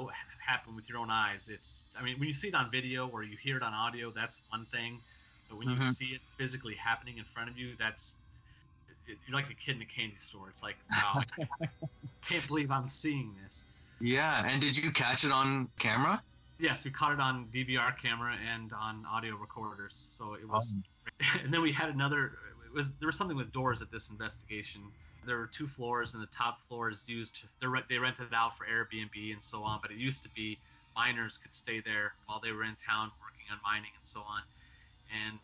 happen 0.45 0.77
with 0.77 0.89
your 0.89 0.99
own 0.99 1.11
eyes, 1.11 1.49
it's. 1.53 1.83
I 1.99 2.03
mean, 2.03 2.19
when 2.19 2.29
you 2.29 2.35
see 2.35 2.49
it 2.49 2.55
on 2.55 2.71
video 2.71 3.09
or 3.09 3.23
you 3.23 3.37
hear 3.37 3.57
it 3.57 3.63
on 3.63 3.73
audio, 3.73 4.11
that's 4.11 4.41
one 4.51 4.67
thing 4.67 5.01
but 5.49 5.59
when 5.59 5.69
mm-hmm. 5.69 5.87
you 5.87 5.93
see 5.93 6.07
it 6.07 6.21
physically 6.37 6.75
happening 6.75 7.19
in 7.19 7.25
front 7.25 7.51
of 7.51 7.59
you, 7.59 7.73
that's 7.79 8.17
it, 9.07 9.19
you're 9.27 9.37
like 9.37 9.51
a 9.51 9.55
kid 9.55 9.77
in 9.77 9.83
a 9.83 9.87
candy 9.87 10.17
store. 10.19 10.49
It's 10.49 10.63
like, 10.63 10.77
wow, 10.91 11.21
can't 12.27 12.47
believe 12.49 12.71
I'm 12.71 12.89
seeing 12.89 13.35
this. 13.45 13.65
Yeah, 14.01 14.45
and 14.47 14.61
did 14.61 14.77
you 14.77 14.91
catch 14.91 15.25
it 15.25 15.33
on 15.33 15.69
camera? 15.79 16.21
Yes, 16.59 16.85
we 16.85 16.91
caught 16.91 17.13
it 17.13 17.21
on 17.21 17.47
DVR 17.53 17.97
camera 18.01 18.35
and 18.53 18.73
on 18.73 19.05
audio 19.11 19.37
recorders. 19.37 20.05
So 20.09 20.35
it 20.35 20.49
was, 20.49 20.73
um. 20.73 20.85
and 21.45 21.53
then 21.53 21.63
we 21.63 21.73
had 21.73 21.91
another. 21.91 22.33
It 22.67 22.75
was 22.75 22.93
there 22.95 23.07
was 23.07 23.17
something 23.17 23.37
with 23.37 23.53
doors 23.53 23.83
at 23.83 23.91
this 23.91 24.11
investigation. 24.11 24.83
There 25.27 25.39
were 25.39 25.47
two 25.47 25.67
floors, 25.67 26.15
and 26.15 26.23
the 26.23 26.29
top 26.29 26.63
floor 26.67 26.91
is 26.91 27.05
used. 27.07 27.45
They 27.61 27.99
rented 27.99 28.27
it 28.27 28.35
out 28.35 28.57
for 28.57 28.67
Airbnb 28.67 29.33
and 29.33 29.43
so 29.43 29.63
on. 29.63 29.81
But 29.83 29.91
it 29.91 29.97
used 29.97 30.23
to 30.23 30.29
be 30.31 30.59
miners 30.97 31.39
could 31.39 31.55
stay 31.55 31.81
there 31.81 32.13
while 32.27 32.41
they 32.41 32.53
were 32.53 32.65
in 32.65 32.77
town 32.77 33.11
working 33.21 33.47
on 33.51 33.59
mining 33.65 33.91
and 33.99 34.07
so 34.07 34.21
on 34.21 34.43
and 35.13 35.39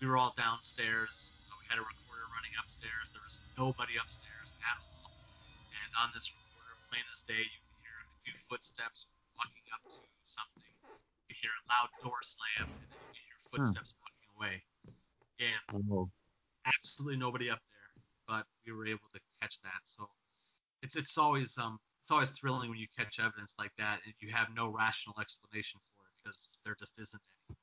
we 0.00 0.06
were 0.06 0.18
all 0.18 0.34
downstairs. 0.36 1.30
We 1.48 1.66
had 1.70 1.78
a 1.78 1.86
recorder 1.86 2.26
running 2.34 2.52
upstairs. 2.58 3.14
There 3.14 3.22
was 3.22 3.38
nobody 3.54 3.96
upstairs 3.96 4.50
at 4.66 4.76
all. 4.82 5.14
And 5.70 5.90
on 6.02 6.10
this 6.12 6.32
recorder, 6.34 6.74
plain 6.90 7.04
as 7.06 7.22
day, 7.22 7.38
you 7.38 7.60
can 7.62 7.74
hear 7.80 7.96
a 8.02 8.08
few 8.26 8.34
footsteps 8.34 9.06
walking 9.38 9.66
up 9.70 9.82
to 9.94 10.00
something. 10.26 10.66
You 11.30 11.34
hear 11.38 11.54
a 11.54 11.64
loud 11.70 11.90
door 12.02 12.20
slam, 12.20 12.66
and 12.68 12.88
then 12.90 13.00
you 13.14 13.22
hear 13.22 13.38
hmm. 13.38 13.50
footsteps 13.56 13.94
huh. 13.94 14.02
walking 14.02 14.28
away. 14.36 14.54
Again, 15.38 15.62
oh. 15.88 16.10
absolutely 16.66 17.18
nobody 17.18 17.48
up 17.48 17.62
there, 17.62 17.71
but 18.32 18.46
we 18.66 18.72
were 18.72 18.86
able 18.86 19.10
to 19.14 19.20
catch 19.42 19.60
that. 19.62 19.80
So 19.84 20.08
it's 20.82 20.96
it's 20.96 21.18
always 21.18 21.58
um 21.58 21.78
it's 22.04 22.10
always 22.10 22.30
thrilling 22.32 22.70
when 22.70 22.78
you 22.78 22.88
catch 22.98 23.20
evidence 23.20 23.56
like 23.58 23.72
that 23.78 24.00
and 24.06 24.14
you 24.20 24.32
have 24.32 24.48
no 24.54 24.68
rational 24.68 25.20
explanation 25.20 25.80
for 25.96 26.04
it 26.06 26.12
because 26.24 26.48
there 26.64 26.76
just 26.78 26.98
isn't 26.98 27.22
any. 27.50 27.58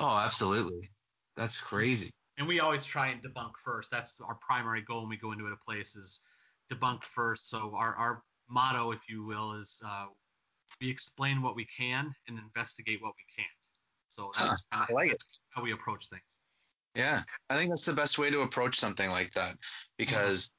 Oh, 0.00 0.16
absolutely. 0.16 0.90
That's 1.36 1.60
crazy. 1.60 2.10
And 2.38 2.48
we 2.48 2.60
always 2.60 2.86
try 2.86 3.08
and 3.08 3.22
debunk 3.22 3.58
first. 3.58 3.90
That's 3.90 4.20
our 4.20 4.36
primary 4.36 4.82
goal 4.82 5.02
when 5.02 5.10
we 5.10 5.16
go 5.16 5.32
into 5.32 5.46
a 5.46 5.56
place 5.56 5.96
is 5.96 6.20
debunk 6.72 7.04
first. 7.04 7.50
So 7.50 7.74
our, 7.76 7.94
our 7.96 8.24
motto, 8.48 8.92
if 8.92 9.08
you 9.08 9.24
will, 9.24 9.54
is 9.54 9.82
uh, 9.84 10.06
we 10.80 10.90
explain 10.90 11.42
what 11.42 11.56
we 11.56 11.66
can 11.66 12.14
and 12.28 12.38
investigate 12.38 13.02
what 13.02 13.14
we 13.16 13.24
can't. 13.36 13.48
So 14.08 14.32
that's 14.36 14.62
Huh, 14.70 14.86
kinda, 14.86 14.88
like 14.92 15.10
that's 15.10 15.40
how 15.50 15.62
we 15.62 15.72
approach 15.72 16.08
things. 16.08 16.37
Yeah, 16.98 17.22
I 17.48 17.56
think 17.56 17.70
that's 17.70 17.86
the 17.86 17.92
best 17.92 18.18
way 18.18 18.28
to 18.28 18.40
approach 18.40 18.76
something 18.76 19.08
like 19.10 19.32
that 19.34 19.56
because 19.98 20.50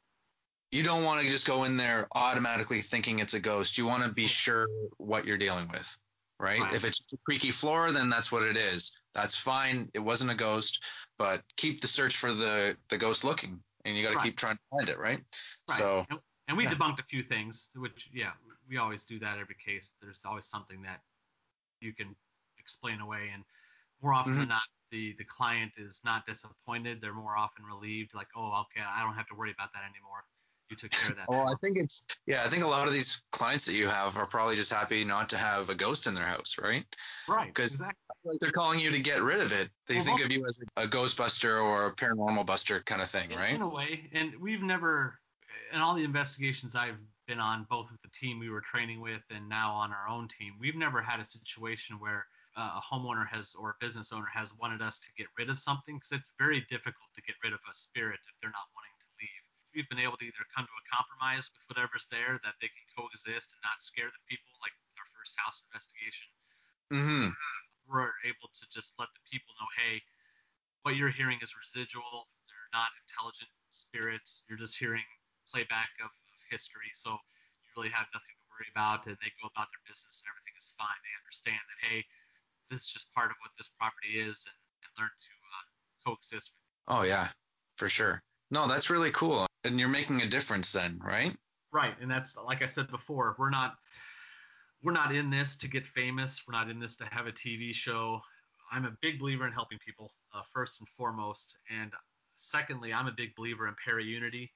you 0.72 0.84
don't 0.84 1.04
want 1.04 1.22
to 1.22 1.28
just 1.30 1.46
go 1.46 1.66
in 1.66 1.76
there 1.76 2.08
automatically 2.16 2.82
thinking 2.82 3.20
it's 3.20 3.34
a 3.34 3.42
ghost. 3.42 3.78
You 3.78 3.86
want 3.86 4.04
to 4.04 4.14
be 4.14 4.26
sure 4.26 4.68
what 4.98 5.26
you're 5.26 5.38
dealing 5.38 5.68
with, 5.68 5.98
right? 6.40 6.62
Right. 6.62 6.74
If 6.74 6.86
it's 6.86 7.12
a 7.14 7.18
creaky 7.26 7.52
floor, 7.52 7.92
then 7.92 8.10
that's 8.10 8.32
what 8.32 8.44
it 8.44 8.56
is. 8.56 8.98
That's 9.14 9.36
fine. 9.36 9.92
It 9.94 10.00
wasn't 10.00 10.32
a 10.32 10.36
ghost, 10.36 10.82
but 11.18 11.44
keep 11.58 11.82
the 11.82 11.88
search 11.88 12.16
for 12.16 12.34
the 12.34 12.78
the 12.88 12.98
ghost 12.98 13.26
looking, 13.26 13.62
and 13.84 13.98
you 13.98 14.04
got 14.04 14.12
to 14.12 14.16
Right. 14.18 14.24
keep 14.24 14.38
trying 14.38 14.56
to 14.56 14.62
find 14.72 14.90
it, 14.90 14.98
right? 14.98 15.20
Right. 15.68 15.78
So 15.78 16.06
and, 16.10 16.20
and 16.48 16.58
we 16.58 16.64
yeah. 16.64 16.74
debunked 16.74 17.00
a 17.00 17.04
few 17.04 17.22
things, 17.22 17.72
which 17.76 18.10
yeah, 18.14 18.32
we 18.70 18.78
always 18.78 19.04
do 19.04 19.20
that 19.20 19.40
every 19.40 19.56
case. 19.56 19.96
There's 20.02 20.22
always 20.24 20.46
something 20.46 20.82
that 20.84 21.02
you 21.82 21.94
can 21.94 22.16
explain 22.58 23.02
away, 23.02 23.32
and 23.34 23.44
more 24.02 24.14
often 24.14 24.32
Mm-hmm. 24.32 24.40
than 24.40 24.50
not, 24.50 24.62
the 24.92 25.16
the 25.18 25.24
client 25.26 25.72
is 25.78 26.02
not 26.04 26.26
disappointed. 26.26 27.00
They're 27.02 27.14
more 27.14 27.38
often 27.38 27.66
relieved, 27.66 28.14
like, 28.14 28.28
oh, 28.36 28.64
okay, 28.66 28.86
I 28.88 29.04
don't 29.04 29.16
have 29.16 29.28
to 29.28 29.36
worry 29.36 29.52
about 29.52 29.74
that 29.74 29.84
anymore. 29.84 30.24
You 30.70 30.76
took 30.76 30.92
care 30.92 31.10
of 31.10 31.18
that. 31.18 31.28
Well, 31.28 31.48
I 31.48 31.56
think 31.64 31.78
it's 31.78 32.04
yeah. 32.28 32.44
I 32.44 32.48
think 32.48 32.64
a 32.64 32.68
lot 32.68 32.88
of 32.88 32.94
these 32.94 33.24
clients 33.32 33.66
that 33.66 33.74
you 33.74 33.88
have 33.88 34.18
are 34.18 34.28
probably 34.28 34.56
just 34.56 34.72
happy 34.72 35.04
not 35.04 35.28
to 35.30 35.38
have 35.38 35.70
a 35.70 35.76
ghost 35.76 36.06
in 36.06 36.14
their 36.14 36.28
house, 36.28 36.58
right? 36.62 36.86
right, 37.28 37.54
'cause- 37.56 37.74
exactly. 37.74 38.38
They're 38.40 38.52
calling 38.52 38.80
you 38.80 38.92
to 38.92 39.00
get 39.00 39.24
rid 39.24 39.40
of 39.40 39.52
it. 39.54 39.72
They 39.88 39.96
Well, 39.96 40.04
think 40.04 40.24
of 40.26 40.32
you 40.32 40.46
as 40.46 40.60
a, 40.78 40.84
a 40.84 40.88
ghostbuster 40.88 41.64
or 41.64 41.88
a 41.88 41.96
paranormal 41.96 42.46
buster 42.46 42.82
kind 42.82 43.02
of 43.02 43.10
thing, 43.10 43.32
in, 43.32 43.40
right? 43.40 43.56
in 43.56 43.62
a 43.62 43.68
way 43.70 44.10
and 44.12 44.36
we've 44.40 44.62
never 44.62 45.20
in 45.74 45.80
all 45.80 45.96
the 45.96 46.04
investigations 46.04 46.76
i've 46.76 46.98
been 47.28 47.40
on 47.40 47.66
both 47.70 47.90
with 47.92 48.02
the 48.02 48.10
team 48.10 48.38
we 48.40 48.50
were 48.50 48.62
training 48.62 49.02
with 49.02 49.22
and 49.30 49.48
now 49.48 49.72
on 49.74 49.92
our 49.94 50.08
own 50.08 50.28
team 50.28 50.54
we've 50.60 50.76
never 50.76 51.02
had 51.02 51.20
a 51.20 51.26
situation 51.26 51.98
where 52.00 52.28
uh, 52.58 52.80
a 52.80 52.82
homeowner 52.82 53.28
has 53.28 53.54
or 53.56 53.72
a 53.72 53.78
business 53.80 54.12
owner 54.12 54.30
has 54.32 54.54
wanted 54.58 54.82
us 54.82 54.98
to 55.00 55.10
get 55.18 55.28
rid 55.38 55.50
of 55.50 55.60
something 55.60 55.98
because 55.98 56.12
it's 56.12 56.32
very 56.38 56.66
difficult 56.70 57.10
to 57.14 57.22
get 57.22 57.36
rid 57.44 57.54
of 57.54 57.60
a 57.70 57.74
spirit 57.74 58.20
if 58.26 58.36
they're 58.42 58.54
not 58.54 58.70
wanting 58.74 58.96
to 59.00 59.10
leave 59.22 59.44
we've 59.76 59.90
been 59.90 60.02
able 60.02 60.18
to 60.18 60.26
either 60.26 60.46
come 60.50 60.66
to 60.66 60.74
a 60.82 60.86
compromise 60.90 61.50
with 61.54 61.62
whatever's 61.70 62.10
there 62.10 62.42
that 62.42 62.58
they 62.58 62.68
can 62.74 62.86
coexist 62.98 63.54
and 63.54 63.62
not 63.62 63.78
scare 63.80 64.10
the 64.10 64.24
people 64.26 64.50
like 64.66 64.74
our 64.98 65.06
first 65.14 65.38
house 65.38 65.62
investigation 65.70 66.26
Mm-hmm. 66.90 67.30
we're 67.86 68.18
able 68.26 68.50
to 68.50 68.66
just 68.74 68.98
let 68.98 69.10
the 69.14 69.22
people 69.30 69.54
know, 69.62 69.70
hey, 69.78 70.02
what 70.82 70.98
you're 70.98 71.14
hearing 71.14 71.38
is 71.46 71.54
residual. 71.54 72.26
They're 72.50 72.74
not 72.74 72.90
intelligent 73.06 73.50
spirits. 73.70 74.42
You're 74.50 74.58
just 74.58 74.74
hearing 74.78 75.06
playback 75.46 75.94
of, 76.02 76.10
of 76.10 76.40
history. 76.50 76.90
So 76.98 77.14
you 77.14 77.70
really 77.78 77.94
have 77.94 78.10
nothing 78.10 78.34
to 78.42 78.46
worry 78.50 78.70
about, 78.74 79.06
and 79.06 79.18
they 79.22 79.30
go 79.38 79.54
about 79.54 79.70
their 79.70 79.86
business 79.86 80.22
and 80.22 80.34
everything 80.34 80.58
is 80.58 80.74
fine. 80.82 80.98
They 81.06 81.14
understand 81.22 81.62
that, 81.62 81.80
hey, 81.86 82.00
this 82.74 82.86
is 82.86 82.90
just 82.90 83.06
part 83.20 83.32
of 83.32 83.38
what 83.42 83.52
this 83.58 83.70
property 83.78 84.16
is, 84.16 84.48
and, 84.48 84.56
and 84.84 84.92
learn 84.98 85.10
to 85.20 85.34
uh, 85.52 86.10
coexist 86.10 86.52
with. 86.56 86.96
Oh 86.96 87.04
yeah, 87.04 87.28
for 87.76 87.90
sure. 87.90 88.24
No, 88.50 88.66
that's 88.66 88.90
really 88.90 89.12
cool. 89.12 89.46
And 89.66 89.78
you're 89.78 89.90
making 89.90 90.22
a 90.22 90.28
difference 90.28 90.72
then, 90.72 91.00
right? 91.04 91.36
Right, 91.74 91.96
and 92.02 92.10
that's 92.10 92.38
like 92.38 92.62
I 92.62 92.66
said 92.66 92.88
before, 92.90 93.36
we're 93.38 93.50
not 93.50 93.76
we're 94.82 94.94
not 94.94 95.14
in 95.14 95.30
this 95.30 95.58
to 95.58 95.68
get 95.68 95.86
famous. 95.86 96.44
We're 96.48 96.58
not 96.58 96.70
in 96.70 96.80
this 96.80 96.96
to 96.96 97.06
have 97.12 97.28
a 97.28 97.34
TV 97.34 97.76
show. 97.76 98.22
I'm 98.72 98.86
a 98.86 98.96
big 99.02 99.20
believer 99.20 99.46
in 99.46 99.52
helping 99.52 99.80
people 99.86 100.14
uh, 100.34 100.44
first 100.54 100.80
and 100.80 100.88
foremost, 100.88 101.58
and 101.70 101.92
secondly, 102.36 102.94
I'm 102.94 103.08
a 103.08 103.12
big 103.12 103.36
believer 103.36 103.68
in 103.68 103.76
para-unity. 103.84 104.50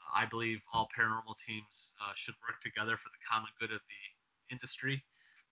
Uh, 0.00 0.22
I 0.22 0.26
believe 0.26 0.60
all 0.72 0.86
paranormal 0.96 1.36
teams 1.44 1.92
uh, 2.00 2.12
should 2.14 2.34
work 2.46 2.60
together 2.62 2.96
for 2.96 3.08
the 3.08 3.18
common 3.28 3.50
good 3.58 3.72
of 3.72 3.80
the 3.80 4.54
industry, 4.54 5.02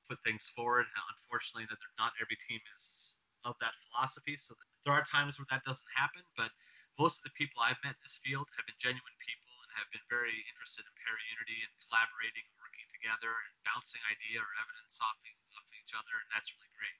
put 0.08 0.20
things 0.22 0.50
forward. 0.52 0.86
Now, 0.94 1.04
unfortunately, 1.10 1.66
that 1.70 1.80
not 1.98 2.12
every 2.20 2.36
team 2.36 2.60
is 2.72 3.14
of 3.44 3.56
that 3.60 3.76
philosophy, 3.76 4.36
so 4.40 4.56
there 4.84 4.96
are 4.96 5.04
times 5.04 5.36
where 5.36 5.48
that 5.52 5.64
doesn't 5.68 5.92
happen. 5.92 6.24
But 6.36 6.48
most 6.96 7.20
of 7.20 7.28
the 7.28 7.36
people 7.36 7.60
I've 7.60 7.80
met 7.84 7.98
in 7.98 8.04
this 8.04 8.20
field 8.24 8.48
have 8.56 8.64
been 8.64 8.78
genuine 8.80 9.18
people 9.20 9.52
and 9.66 9.70
have 9.76 9.90
been 9.92 10.04
very 10.08 10.32
interested 10.48 10.86
in 10.86 10.92
para-unity 10.96 11.58
and 11.60 11.72
collaborating, 11.84 12.46
working 12.56 12.88
together, 12.94 13.32
and 13.32 13.52
bouncing 13.68 14.00
idea 14.08 14.40
or 14.40 14.48
evidence 14.62 14.96
off, 15.02 15.18
off 15.58 15.68
each 15.76 15.92
other, 15.92 16.14
and 16.24 16.28
that's 16.32 16.54
really 16.56 16.72
great. 16.72 16.98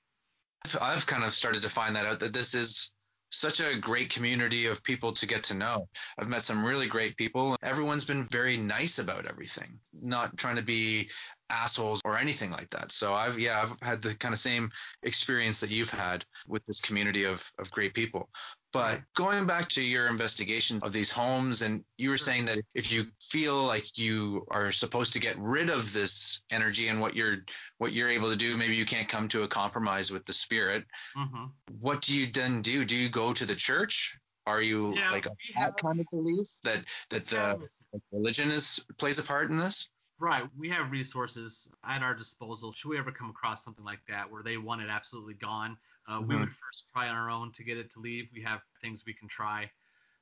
I've 0.80 1.06
kind 1.06 1.25
of 1.25 1.32
started 1.32 1.62
to 1.62 1.73
find 1.73 1.94
that 1.96 2.04
out 2.04 2.18
that 2.20 2.32
this 2.32 2.52
is 2.52 2.92
such 3.30 3.61
a 3.61 3.78
great 3.78 4.11
community 4.11 4.66
of 4.66 4.82
people 4.82 5.12
to 5.12 5.26
get 5.26 5.42
to 5.44 5.54
know. 5.56 5.88
I've 6.18 6.28
met 6.28 6.42
some 6.42 6.64
really 6.64 6.87
great 6.87 7.16
people. 7.16 7.56
Everyone's 7.62 8.04
been 8.04 8.25
very 8.25 8.56
nice 8.56 8.99
about 8.99 9.26
everything, 9.26 9.78
not 9.92 10.37
trying 10.37 10.56
to 10.56 10.62
be 10.62 11.11
assholes 11.51 12.01
or 12.05 12.17
anything 12.17 12.51
like 12.51 12.71
that. 12.71 12.93
So 12.93 13.15
I've 13.15 13.39
yeah, 13.39 13.61
I've 13.63 13.77
had 13.83 14.03
the 14.03 14.15
kind 14.15 14.33
of 14.33 14.39
same 14.39 14.71
experience 15.03 15.61
that 15.61 15.71
you've 15.71 15.91
had 15.91 16.25
with 16.47 16.65
this 16.65 16.81
community 16.81 17.25
of 17.25 17.51
of 17.59 17.71
great 17.71 17.95
people. 17.95 18.29
But 18.73 19.03
going 19.15 19.47
back 19.47 19.69
to 19.71 19.83
your 19.83 20.09
investigation 20.09 20.81
of 20.83 20.93
these 20.93 21.13
homes, 21.13 21.63
and 21.63 21.85
you 21.97 22.11
were 22.11 22.17
saying 22.17 22.47
that 22.47 22.59
if 22.75 22.91
you 22.91 23.07
feel 23.23 23.63
like 23.63 23.97
you 23.97 24.45
are 24.51 24.73
supposed 24.73 25.13
to 25.13 25.21
get 25.21 25.39
rid 25.39 25.71
of 25.71 25.93
this 25.93 26.43
energy 26.51 26.89
and 26.89 27.01
what 27.01 27.15
you're 27.15 27.37
what 27.79 27.93
you're 27.93 28.09
able 28.09 28.31
to 28.31 28.37
do, 28.37 28.57
maybe 28.57 28.75
you 28.75 28.85
can't 28.85 29.09
come 29.09 29.29
to 29.29 29.45
a 29.45 29.49
compromise 29.49 30.11
with 30.11 30.25
the 30.25 30.33
spirit. 30.33 30.85
Mm-hmm. 31.17 31.45
What 31.79 32.01
do 32.03 32.19
you 32.19 32.27
then 32.27 32.63
do? 32.63 32.85
Do 32.85 32.97
you 32.97 33.09
go 33.09 33.33
to 33.33 33.47
the 33.47 33.55
church? 33.55 34.19
Are 34.47 34.61
you 34.61 34.95
Yeah, 34.97 35.11
like 35.11 35.25
that 35.25 35.33
have- 35.55 35.77
kind 35.77 36.01
of 36.01 36.07
belief 36.11 36.47
that 36.65 36.85
that 37.11 37.27
the 37.27 37.69
that 37.93 38.01
religion 38.11 38.51
is 38.51 38.85
plays 38.99 39.19
a 39.21 39.23
part 39.23 39.51
in 39.51 39.57
this? 39.57 39.89
Right. 40.18 40.49
We 40.56 40.68
have 40.71 40.92
resources 40.92 41.68
at 41.83 42.02
our 42.02 42.14
disposal. 42.14 42.73
Should 42.73 42.88
we 42.88 42.99
ever 42.99 43.11
come 43.11 43.30
across 43.30 43.64
something 43.64 43.85
like 43.85 44.06
that 44.06 44.30
where 44.30 44.42
they 44.42 44.56
want 44.56 44.80
it 44.80 44.88
absolutely 44.88 45.35
gone, 45.35 45.76
uh, 46.06 46.21
we 46.21 46.37
Mhm. 46.37 46.40
would 46.40 46.52
first 46.52 46.88
try 46.92 47.09
on 47.09 47.16
our 47.16 47.30
own 47.30 47.50
to 47.52 47.64
get 47.64 47.78
it 47.78 47.90
to 47.92 48.00
leave. 48.00 48.30
We 48.33 48.42
have 48.42 48.62
things 48.80 49.04
we 49.04 49.14
can 49.14 49.26
try 49.28 49.71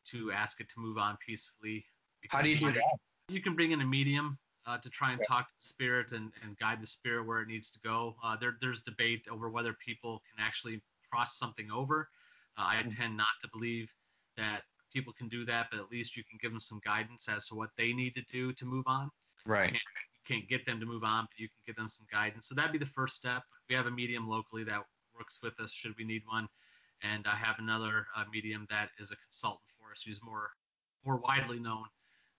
to 0.04 0.32
ask 0.32 0.60
it 0.60 0.68
to 0.70 0.80
move 0.80 0.96
on 0.96 1.18
peacefully. 1.18 1.84
How 2.28 2.40
do 2.40 2.48
you 2.48 2.58
do 2.58 2.72
that? 2.72 2.98
You 3.28 3.42
can 3.42 3.54
bring 3.54 3.72
in 3.72 3.80
a 3.82 3.86
medium 3.86 4.38
uh, 4.66 4.78
to 4.78 4.88
try 4.88 5.12
and 5.12 5.22
talk 5.24 5.48
to 5.48 5.54
the 5.56 5.62
spirit 5.62 6.12
and, 6.12 6.32
and 6.42 6.56
guide 6.58 6.80
the 6.80 6.86
spirit 6.86 7.26
where 7.26 7.40
it 7.42 7.48
needs 7.48 7.70
to 7.72 7.80
go. 7.80 8.16
Uh, 8.22 8.36
there, 8.36 8.56
there's 8.60 8.80
debate 8.80 9.28
over 9.28 9.50
whether 9.50 9.74
people 9.74 10.20
can 10.20 10.44
actually 10.44 10.82
cross 11.10 11.38
something 11.38 11.70
over. 11.70 12.08
Uh, 12.56 12.64
I 12.66 12.82
Mhm. 12.82 12.96
tend 12.96 13.16
not 13.16 13.28
to 13.42 13.48
believe 13.48 13.92
that 14.36 14.64
people 14.90 15.12
can 15.12 15.28
do 15.28 15.44
that, 15.44 15.68
but 15.70 15.78
at 15.80 15.90
least 15.90 16.16
you 16.16 16.24
can 16.24 16.38
give 16.38 16.50
them 16.50 16.60
some 16.60 16.80
guidance 16.80 17.28
as 17.28 17.46
to 17.48 17.54
what 17.54 17.70
they 17.76 17.92
need 17.92 18.14
to 18.14 18.22
do 18.22 18.52
to 18.54 18.64
move 18.64 18.84
on 18.86 19.10
Right. 19.46 19.72
you 19.74 19.80
can't 20.26 20.48
get 20.48 20.64
them 20.66 20.80
to 20.80 20.86
move 20.86 21.04
on, 21.04 21.24
but 21.30 21.38
you 21.38 21.48
can 21.48 21.58
give 21.66 21.76
them 21.76 21.88
some 21.88 22.06
guidance. 22.10 22.48
So 22.48 22.54
that'd 22.54 22.72
be 22.72 22.78
the 22.78 22.86
first 22.86 23.16
step. 23.16 23.42
We 23.68 23.74
have 23.74 23.86
a 23.86 23.90
medium 23.90 24.28
locally 24.28 24.64
that 24.64 24.82
works 25.14 25.40
with 25.42 25.58
us 25.60 25.72
should 25.72 25.96
we 25.98 26.04
need 26.04 26.22
one, 26.26 26.48
and 27.02 27.26
I 27.26 27.34
have 27.36 27.58
another 27.58 28.06
uh, 28.16 28.24
medium 28.30 28.66
that 28.70 28.90
is 28.98 29.10
a 29.10 29.16
consultant 29.16 29.68
for 29.68 29.90
us 29.92 30.02
who's 30.02 30.22
more 30.22 30.50
more 31.04 31.16
widely 31.18 31.58
known 31.58 31.86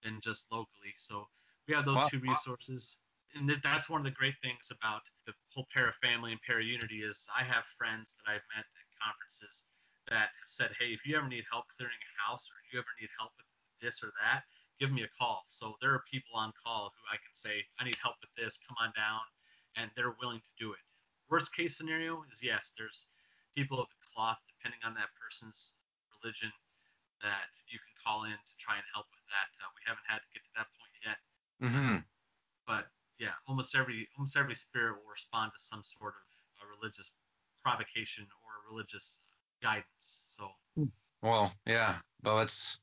than 0.04 0.22
just 0.22 0.52
locally. 0.52 0.94
So 0.96 1.28
we 1.68 1.74
have 1.76 1.86
those 1.86 1.98
Wow. 1.98 2.10
two 2.10 2.20
resources. 2.20 2.98
And 3.36 3.50
that's 3.64 3.90
one 3.90 4.00
of 4.00 4.06
the 4.06 4.12
great 4.12 4.36
things 4.42 4.72
about 4.72 5.02
the 5.26 5.34
whole 5.50 5.66
para 5.74 5.92
family 5.94 6.32
and 6.32 6.42
para 6.42 6.64
unity 6.64 7.04
is 7.04 7.28
I 7.36 7.44
have 7.44 7.66
friends 7.66 8.16
that 8.16 8.32
I've 8.32 8.44
met 8.56 8.66
at 8.66 8.86
conferences 9.04 9.66
that 10.08 10.30
have 10.40 10.48
said, 10.48 10.72
hey, 10.80 10.94
if 10.94 11.06
you 11.06 11.18
ever 11.18 11.28
need 11.28 11.44
help 11.50 11.66
clearing 11.76 11.98
a 11.98 12.30
house 12.30 12.48
or 12.52 12.56
you 12.72 12.80
ever 12.80 12.88
need 13.02 13.10
help 13.18 13.32
with 13.38 13.48
this 13.82 14.04
or 14.04 14.12
that, 14.22 14.44
give 14.84 14.92
me 14.92 15.08
a 15.08 15.16
call. 15.16 15.48
So 15.48 15.80
there 15.80 15.96
are 15.96 16.04
people 16.12 16.36
on 16.36 16.52
call 16.60 16.92
who 16.92 17.04
I 17.08 17.16
can 17.16 17.32
say, 17.32 17.64
I 17.80 17.88
need 17.88 17.96
help 18.04 18.20
with 18.20 18.36
this, 18.36 18.60
come 18.68 18.76
on 18.84 18.92
down, 19.00 19.24
and 19.80 19.88
they're 19.96 20.20
willing 20.20 20.44
to 20.44 20.54
do 20.60 20.76
it. 20.76 20.84
Worst 21.32 21.56
case 21.56 21.80
scenario 21.80 22.20
is 22.28 22.44
yes, 22.44 22.76
there's 22.76 23.08
people 23.56 23.80
of 23.80 23.88
the 23.88 24.02
cloth, 24.04 24.44
depending 24.52 24.84
on 24.84 24.92
that 25.00 25.08
person's 25.16 25.80
religion, 26.20 26.52
that 27.24 27.48
you 27.72 27.80
can 27.80 27.96
call 28.04 28.28
in 28.28 28.36
to 28.36 28.54
try 28.60 28.76
and 28.76 28.84
help 28.92 29.08
with 29.16 29.24
that. 29.32 29.48
Uh, 29.64 29.72
we 29.72 29.88
haven't 29.88 30.04
had 30.04 30.20
to 30.20 30.30
get 30.36 30.44
to 30.44 30.54
that 30.60 30.68
point 30.76 30.96
yet, 31.00 31.20
hmm 31.64 32.04
but 32.68 32.92
yeah, 33.24 33.40
almost 33.48 33.76
every 33.76 34.12
almost 34.20 34.36
every 34.36 34.56
spirit 34.56 35.00
will 35.00 35.12
respond 35.16 35.56
to 35.56 35.62
some 35.64 35.80
sort 35.80 36.12
of 36.20 36.28
a 36.60 36.66
religious 36.68 37.16
provocation 37.64 38.28
or 38.44 38.52
religious 38.68 39.24
guidance. 39.64 40.28
So 40.28 40.52
Well, 41.22 41.54
yeah. 41.66 41.96
Well, 42.24 42.42
it's 42.42 42.80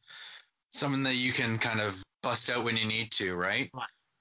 something 0.70 1.02
that 1.04 1.14
you 1.16 1.32
can 1.32 1.58
kind 1.58 1.80
of 1.80 2.02
bust 2.22 2.50
out 2.50 2.64
when 2.64 2.76
you 2.76 2.86
need 2.86 3.12
to, 3.12 3.34
right? 3.34 3.70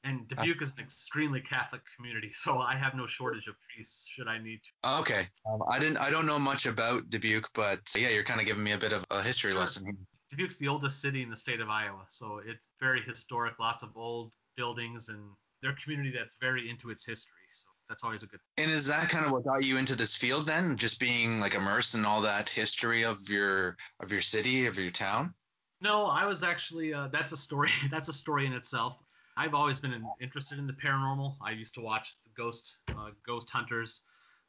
and 0.05 0.27
Dubuque 0.29 0.61
is 0.61 0.71
an 0.77 0.79
extremely 0.83 1.41
Catholic 1.41 1.81
community, 1.95 2.31
so 2.31 2.59
I 2.59 2.75
have 2.75 2.95
no 2.95 3.05
shortage 3.05 3.47
of 3.47 3.55
priests 3.73 4.07
should 4.07 4.27
I 4.27 4.41
need 4.41 4.57
to. 4.57 4.69
Oh, 4.83 4.99
Okay. 5.01 5.27
Um, 5.45 5.61
I 5.69 5.77
didn't. 5.77 5.97
I 5.97 6.09
don't 6.09 6.25
know 6.25 6.39
much 6.39 6.65
about 6.65 7.09
Dubuque, 7.09 7.49
but 7.53 7.79
yeah, 7.97 8.09
you're 8.09 8.23
kind 8.23 8.39
of 8.39 8.45
giving 8.45 8.63
me 8.63 8.71
a 8.71 8.77
bit 8.77 8.93
of 8.93 9.05
a 9.11 9.21
history 9.21 9.51
Sure. 9.51 9.59
lesson. 9.59 10.07
Dubuque's 10.29 10.57
the 10.57 10.67
oldest 10.67 11.01
city 11.01 11.21
in 11.21 11.29
the 11.29 11.35
state 11.35 11.59
of 11.59 11.69
Iowa, 11.69 12.05
so 12.09 12.39
it's 12.45 12.69
very 12.79 13.01
historic, 13.01 13.59
lots 13.59 13.83
of 13.83 13.89
old 13.97 14.31
buildings, 14.55 15.09
and 15.09 15.19
they're 15.61 15.75
community 15.83 16.13
that's 16.15 16.37
very 16.39 16.69
into 16.69 16.91
its 16.91 17.05
history. 17.05 17.33
So 17.51 17.65
that's 17.89 18.03
always 18.03 18.23
a 18.23 18.27
good. 18.27 18.39
And 18.57 18.71
is 18.71 18.87
that 18.87 19.09
kind 19.09 19.25
of 19.25 19.31
what 19.31 19.43
got 19.43 19.63
you 19.65 19.77
into 19.77 19.95
this 19.95 20.15
field 20.15 20.45
then? 20.45 20.77
Just 20.77 20.99
being 20.99 21.39
like 21.39 21.55
immersed 21.55 21.95
in 21.95 22.05
all 22.05 22.21
that 22.21 22.47
history 22.47 23.03
of 23.03 23.27
your 23.27 23.75
of 23.99 24.11
your 24.11 24.21
city, 24.21 24.67
of 24.67 24.77
your 24.77 24.91
town? 24.91 25.33
No, 25.81 26.05
I 26.05 26.25
was 26.25 26.43
actually 26.43 26.93
uh, 26.93 27.07
that's 27.07 27.31
a 27.31 27.37
story. 27.37 27.71
That's 27.91 28.09
a 28.09 28.13
story 28.13 28.45
in 28.45 28.53
itself. 28.53 28.97
I've 29.37 29.53
always 29.53 29.79
been 29.79 29.93
in, 29.93 30.03
interested 30.19 30.59
in 30.59 30.67
the 30.67 30.73
paranormal. 30.73 31.35
I 31.41 31.51
used 31.51 31.73
to 31.75 31.81
watch 31.81 32.15
the 32.25 32.31
ghost 32.35 32.75
uh, 32.89 33.11
ghost 33.25 33.49
hunters 33.49 34.01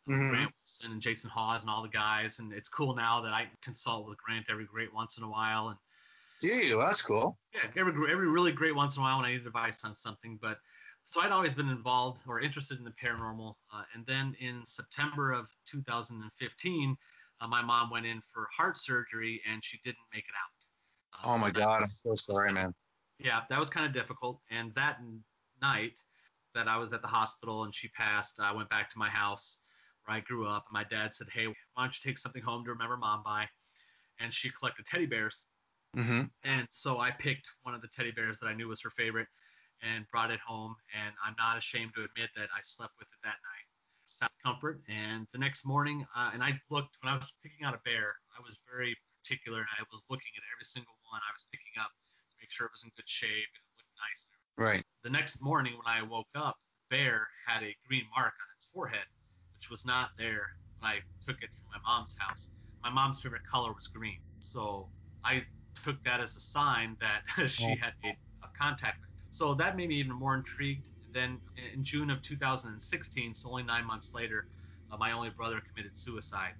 mm-hmm. 0.08 0.30
Grant 0.30 0.52
Wilson 0.60 0.92
and 0.92 1.00
Jason 1.00 1.30
Hawes 1.30 1.62
and 1.62 1.70
all 1.70 1.82
the 1.82 1.88
guys. 1.88 2.38
And 2.38 2.52
it's 2.52 2.68
cool 2.68 2.94
now 2.94 3.20
that 3.22 3.32
I 3.32 3.48
consult 3.62 4.08
with 4.08 4.18
Grant 4.18 4.46
every 4.50 4.66
great 4.66 4.92
once 4.94 5.18
in 5.18 5.24
a 5.24 5.30
while. 5.30 5.68
And 5.68 5.78
do 6.40 6.48
you? 6.48 6.78
That's 6.78 7.02
cool. 7.02 7.38
Yeah, 7.54 7.70
every 7.76 7.92
every 8.10 8.28
really 8.28 8.52
great 8.52 8.74
once 8.74 8.96
in 8.96 9.02
a 9.02 9.04
while 9.04 9.18
when 9.18 9.26
I 9.26 9.32
need 9.32 9.46
advice 9.46 9.84
on 9.84 9.94
something. 9.94 10.38
But 10.40 10.58
so 11.04 11.20
I'd 11.20 11.32
always 11.32 11.54
been 11.54 11.68
involved 11.68 12.22
or 12.26 12.40
interested 12.40 12.78
in 12.78 12.84
the 12.84 12.92
paranormal. 12.92 13.54
Uh, 13.74 13.82
and 13.94 14.06
then 14.06 14.34
in 14.40 14.62
September 14.64 15.32
of 15.32 15.48
2015, 15.66 16.96
uh, 17.40 17.48
my 17.48 17.62
mom 17.62 17.90
went 17.90 18.06
in 18.06 18.20
for 18.20 18.48
heart 18.56 18.78
surgery 18.78 19.40
and 19.50 19.62
she 19.64 19.78
didn't 19.82 19.96
make 20.14 20.24
it 20.24 20.34
out. 20.34 20.59
Oh 21.24 21.38
my 21.38 21.48
so 21.48 21.52
God, 21.52 21.80
was, 21.80 22.02
I'm 22.04 22.16
so 22.16 22.32
sorry, 22.32 22.52
man. 22.52 22.74
Yeah, 23.18 23.40
that 23.50 23.58
was 23.58 23.70
kind 23.70 23.86
of 23.86 23.92
difficult. 23.92 24.40
And 24.50 24.72
that 24.74 24.98
night 25.60 26.00
that 26.54 26.68
I 26.68 26.76
was 26.76 26.92
at 26.92 27.02
the 27.02 27.08
hospital 27.08 27.64
and 27.64 27.74
she 27.74 27.88
passed, 27.88 28.38
I 28.40 28.52
went 28.52 28.70
back 28.70 28.90
to 28.90 28.98
my 28.98 29.08
house 29.08 29.58
where 30.04 30.16
I 30.16 30.20
grew 30.20 30.46
up. 30.46 30.64
And 30.68 30.74
my 30.74 30.84
dad 30.84 31.14
said, 31.14 31.28
Hey, 31.32 31.46
why 31.46 31.82
don't 31.82 31.94
you 31.94 32.10
take 32.10 32.18
something 32.18 32.42
home 32.42 32.64
to 32.64 32.70
remember 32.70 32.96
mom 32.96 33.22
by? 33.24 33.46
And 34.18 34.32
she 34.32 34.50
collected 34.50 34.86
teddy 34.86 35.06
bears. 35.06 35.44
Mm-hmm. 35.96 36.22
And 36.44 36.66
so 36.70 36.98
I 36.98 37.10
picked 37.10 37.48
one 37.62 37.74
of 37.74 37.82
the 37.82 37.88
teddy 37.88 38.10
bears 38.10 38.38
that 38.40 38.46
I 38.46 38.54
knew 38.54 38.68
was 38.68 38.82
her 38.82 38.90
favorite 38.90 39.28
and 39.82 40.04
brought 40.10 40.30
it 40.30 40.40
home. 40.40 40.74
And 40.94 41.14
I'm 41.24 41.34
not 41.38 41.58
ashamed 41.58 41.92
to 41.96 42.04
admit 42.04 42.30
that 42.36 42.48
I 42.54 42.60
slept 42.62 42.94
with 42.98 43.08
it 43.08 43.18
that 43.24 43.28
night. 43.28 43.66
Just 44.06 44.22
out 44.22 44.30
of 44.30 44.52
comfort. 44.52 44.80
And 44.88 45.26
the 45.32 45.38
next 45.38 45.64
morning, 45.64 46.04
uh, 46.16 46.30
and 46.32 46.42
I 46.42 46.60
looked, 46.70 46.96
when 47.02 47.12
I 47.12 47.16
was 47.16 47.32
picking 47.42 47.64
out 47.64 47.74
a 47.74 47.80
bear, 47.84 48.14
I 48.36 48.42
was 48.42 48.58
very 48.70 48.96
particular 49.30 49.60
and 49.60 49.68
I 49.78 49.82
was 49.92 50.02
looking 50.10 50.34
at 50.36 50.42
every 50.50 50.66
single 50.66 50.94
one 51.06 51.20
I 51.22 51.30
was 51.30 51.46
picking 51.54 51.78
up 51.78 51.94
to 51.94 52.34
make 52.42 52.50
sure 52.50 52.66
it 52.66 52.74
was 52.74 52.82
in 52.82 52.90
good 52.96 53.08
shape 53.08 53.30
and 53.30 53.62
it 53.62 53.72
looked 53.78 53.94
nice. 54.02 54.22
Right. 54.58 54.84
The 55.04 55.10
next 55.10 55.40
morning 55.40 55.74
when 55.78 55.86
I 55.86 56.02
woke 56.02 56.34
up, 56.34 56.58
the 56.74 56.96
bear 56.96 57.28
had 57.46 57.62
a 57.62 57.76
green 57.86 58.02
mark 58.10 58.34
on 58.34 58.48
its 58.58 58.66
forehead, 58.66 59.06
which 59.54 59.70
was 59.70 59.86
not 59.86 60.10
there 60.18 60.50
when 60.80 60.90
I 60.90 60.98
took 61.22 61.38
it 61.42 61.54
from 61.54 61.70
my 61.70 61.80
mom's 61.86 62.16
house. 62.18 62.50
My 62.82 62.90
mom's 62.90 63.20
favorite 63.20 63.46
color 63.46 63.72
was 63.72 63.86
green. 63.86 64.18
So 64.40 64.88
I 65.22 65.44
took 65.84 66.02
that 66.02 66.20
as 66.20 66.34
a 66.34 66.40
sign 66.40 66.96
that 66.98 67.22
she 67.48 67.70
oh. 67.70 67.78
had 67.80 67.94
made 68.02 68.16
a 68.42 68.48
contact 68.58 68.98
with. 69.00 69.10
So 69.30 69.54
that 69.54 69.76
made 69.76 69.90
me 69.90 69.96
even 69.96 70.12
more 70.12 70.34
intrigued. 70.34 70.88
Then 71.12 71.38
in 71.74 71.84
June 71.84 72.10
of 72.10 72.20
2016, 72.22 73.34
so 73.34 73.50
only 73.50 73.62
nine 73.62 73.86
months 73.86 74.12
later, 74.12 74.46
uh, 74.90 74.96
my 74.96 75.12
only 75.12 75.30
brother 75.30 75.62
committed 75.70 75.96
suicide. 75.96 76.54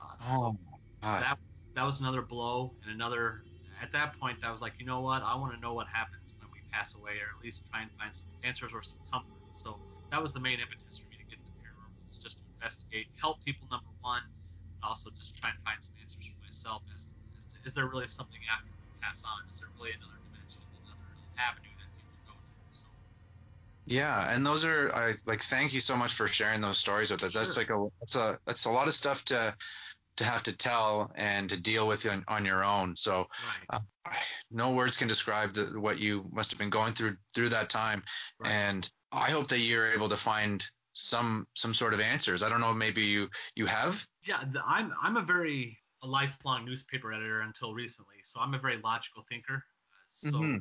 Uh, 0.00 0.14
oh, 0.30 0.56
that 1.02 1.38
that 1.74 1.84
was 1.84 2.00
another 2.00 2.22
blow 2.22 2.74
and 2.84 2.92
another. 2.94 3.42
At 3.80 3.90
that 3.92 4.18
point, 4.18 4.38
I 4.44 4.50
was 4.50 4.60
like, 4.60 4.74
you 4.78 4.86
know 4.86 5.00
what? 5.00 5.22
I 5.22 5.34
want 5.34 5.54
to 5.54 5.60
know 5.60 5.74
what 5.74 5.86
happens 5.90 6.34
when 6.38 6.48
we 6.52 6.60
pass 6.70 6.94
away, 6.94 7.18
or 7.18 7.28
at 7.34 7.40
least 7.42 7.66
try 7.70 7.82
and 7.82 7.90
find 7.98 8.14
some 8.14 8.28
answers 8.44 8.70
or 8.72 8.82
some 8.82 9.00
comfort. 9.10 9.42
So 9.50 9.80
that 10.12 10.22
was 10.22 10.32
the 10.32 10.40
main 10.40 10.60
impetus 10.60 10.98
for 10.98 11.08
me 11.10 11.16
to 11.18 11.26
get 11.26 11.42
into 11.42 11.50
paranormal, 11.58 11.98
was 12.06 12.18
just 12.18 12.38
to 12.38 12.44
investigate, 12.54 13.10
help 13.18 13.42
people. 13.42 13.66
Number 13.70 13.90
one, 14.00 14.22
but 14.78 14.86
also 14.86 15.10
just 15.16 15.34
try 15.36 15.50
and 15.50 15.58
find 15.66 15.82
some 15.82 15.96
answers 16.00 16.30
for 16.30 16.38
myself 16.46 16.82
as 16.94 17.10
to 17.10 17.16
is 17.64 17.74
there 17.74 17.86
really 17.86 18.08
something 18.08 18.40
after 18.50 18.70
we 18.74 18.86
pass 19.00 19.22
on? 19.24 19.48
Is 19.50 19.60
there 19.60 19.70
really 19.78 19.90
another 19.94 20.18
dimension, 20.30 20.62
another 20.82 21.10
avenue 21.38 21.74
that 21.78 21.90
people 21.94 22.18
go 22.26 22.34
to? 22.34 22.54
So. 22.70 22.86
Yeah, 23.86 24.34
and 24.34 24.44
those 24.44 24.64
are 24.64 24.94
I 24.94 25.14
like. 25.26 25.42
Thank 25.42 25.72
you 25.72 25.80
so 25.80 25.96
much 25.96 26.14
for 26.14 26.26
sharing 26.26 26.60
those 26.60 26.78
stories 26.78 27.10
with 27.10 27.22
us. 27.22 27.32
Sure. 27.32 27.42
That's 27.42 27.56
like 27.56 27.70
a 27.70 27.88
that's 28.00 28.16
a 28.16 28.38
that's 28.46 28.64
a 28.64 28.70
lot 28.70 28.86
of 28.86 28.94
stuff 28.94 29.24
to 29.26 29.54
to 30.16 30.24
have 30.24 30.42
to 30.42 30.56
tell 30.56 31.10
and 31.16 31.48
to 31.50 31.60
deal 31.60 31.86
with 31.86 32.06
on, 32.08 32.24
on 32.28 32.44
your 32.44 32.64
own. 32.64 32.94
So 32.96 33.26
right. 33.70 33.80
uh, 34.06 34.10
no 34.50 34.74
words 34.74 34.96
can 34.96 35.08
describe 35.08 35.54
the, 35.54 35.80
what 35.80 35.98
you 35.98 36.28
must 36.32 36.50
have 36.50 36.58
been 36.58 36.70
going 36.70 36.92
through 36.92 37.16
through 37.34 37.50
that 37.50 37.70
time. 37.70 38.02
Right. 38.38 38.52
And 38.52 38.90
I 39.10 39.30
hope 39.30 39.48
that 39.48 39.58
you're 39.58 39.90
able 39.90 40.08
to 40.08 40.16
find 40.16 40.64
some 40.92 41.46
some 41.54 41.74
sort 41.74 41.94
of 41.94 42.00
answers. 42.00 42.42
I 42.42 42.48
don't 42.48 42.60
know, 42.60 42.72
maybe 42.72 43.02
you 43.02 43.28
you 43.54 43.66
have. 43.66 44.04
Yeah, 44.26 44.44
I'm 44.66 44.92
I'm 45.02 45.16
a 45.16 45.22
very 45.22 45.78
a 46.02 46.06
lifelong 46.06 46.64
newspaper 46.64 47.12
editor 47.12 47.42
until 47.42 47.74
recently, 47.74 48.16
so 48.24 48.40
I'm 48.40 48.54
a 48.54 48.58
very 48.58 48.78
logical 48.82 49.22
thinker. 49.28 49.64
So, 50.08 50.32
mm-hmm. 50.32 50.56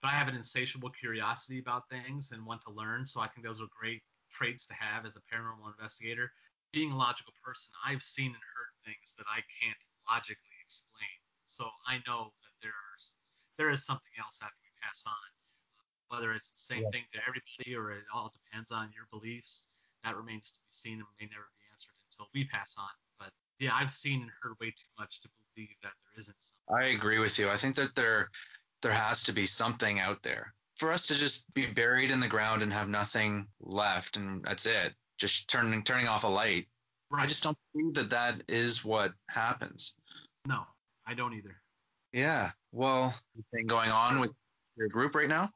but 0.00 0.08
I 0.08 0.12
have 0.12 0.28
an 0.28 0.36
insatiable 0.36 0.90
curiosity 0.90 1.58
about 1.58 1.88
things 1.90 2.30
and 2.32 2.46
want 2.46 2.62
to 2.62 2.72
learn. 2.72 3.06
So 3.06 3.20
I 3.20 3.28
think 3.28 3.44
those 3.44 3.60
are 3.60 3.66
great 3.78 4.02
traits 4.30 4.66
to 4.66 4.74
have 4.74 5.04
as 5.04 5.16
a 5.16 5.20
paranormal 5.20 5.70
investigator. 5.78 6.30
Being 6.72 6.92
a 6.92 6.96
logical 6.96 7.34
person, 7.44 7.72
I've 7.86 8.02
seen 8.02 8.26
and 8.26 8.34
heard 8.34 8.73
things 8.84 9.14
that 9.18 9.26
I 9.28 9.40
can't 9.60 9.80
logically 10.08 10.58
explain. 10.64 11.16
So 11.44 11.68
I 11.86 12.00
know 12.06 12.32
that 12.44 12.54
there's 12.62 13.16
there 13.56 13.70
is 13.70 13.84
something 13.84 14.14
else 14.18 14.40
after 14.42 14.58
we 14.62 14.70
pass 14.82 15.04
on. 15.06 15.28
Whether 16.08 16.32
it's 16.32 16.50
the 16.50 16.60
same 16.60 16.82
yeah. 16.82 16.90
thing 16.92 17.04
to 17.12 17.20
everybody 17.26 17.74
or 17.74 17.92
it 17.92 18.04
all 18.12 18.32
depends 18.32 18.70
on 18.70 18.90
your 18.94 19.06
beliefs, 19.10 19.66
that 20.04 20.16
remains 20.16 20.50
to 20.50 20.60
be 20.60 20.70
seen 20.70 20.98
and 21.00 21.08
may 21.18 21.26
never 21.26 21.48
be 21.56 21.64
answered 21.72 21.96
until 22.10 22.28
we 22.34 22.44
pass 22.44 22.76
on 22.78 22.92
But 23.18 23.30
yeah, 23.58 23.74
I've 23.74 23.90
seen 23.90 24.22
and 24.22 24.30
heard 24.42 24.52
way 24.60 24.70
too 24.70 24.92
much 24.98 25.20
to 25.22 25.28
believe 25.54 25.74
that 25.82 25.92
there 25.96 26.18
isn't 26.18 26.36
something. 26.38 26.84
I 26.84 26.94
agree 26.94 27.18
with 27.18 27.38
you. 27.38 27.50
I 27.50 27.56
think 27.56 27.76
that 27.76 27.94
there 27.94 28.30
there 28.82 28.92
has 28.92 29.24
to 29.24 29.32
be 29.32 29.46
something 29.46 29.98
out 29.98 30.22
there. 30.22 30.52
For 30.76 30.92
us 30.92 31.06
to 31.06 31.14
just 31.14 31.52
be 31.54 31.66
buried 31.66 32.10
in 32.10 32.20
the 32.20 32.28
ground 32.28 32.62
and 32.62 32.72
have 32.72 32.88
nothing 32.88 33.46
left 33.60 34.16
and 34.16 34.44
that's 34.44 34.66
it, 34.66 34.94
just 35.18 35.48
turning 35.48 35.82
turning 35.82 36.08
off 36.08 36.24
a 36.24 36.28
light. 36.28 36.68
Right. 37.14 37.24
I 37.24 37.26
just 37.26 37.42
don't 37.42 37.56
believe 37.72 37.94
that 37.94 38.10
that 38.10 38.42
is 38.48 38.84
what 38.84 39.12
happens. 39.28 39.94
No, 40.46 40.62
I 41.06 41.14
don't 41.14 41.34
either. 41.34 41.56
Yeah. 42.12 42.50
Well, 42.72 43.14
anything 43.34 43.66
going 43.66 43.90
on 43.90 44.20
with 44.20 44.32
your 44.76 44.88
group 44.88 45.14
right 45.14 45.28
now? 45.28 45.50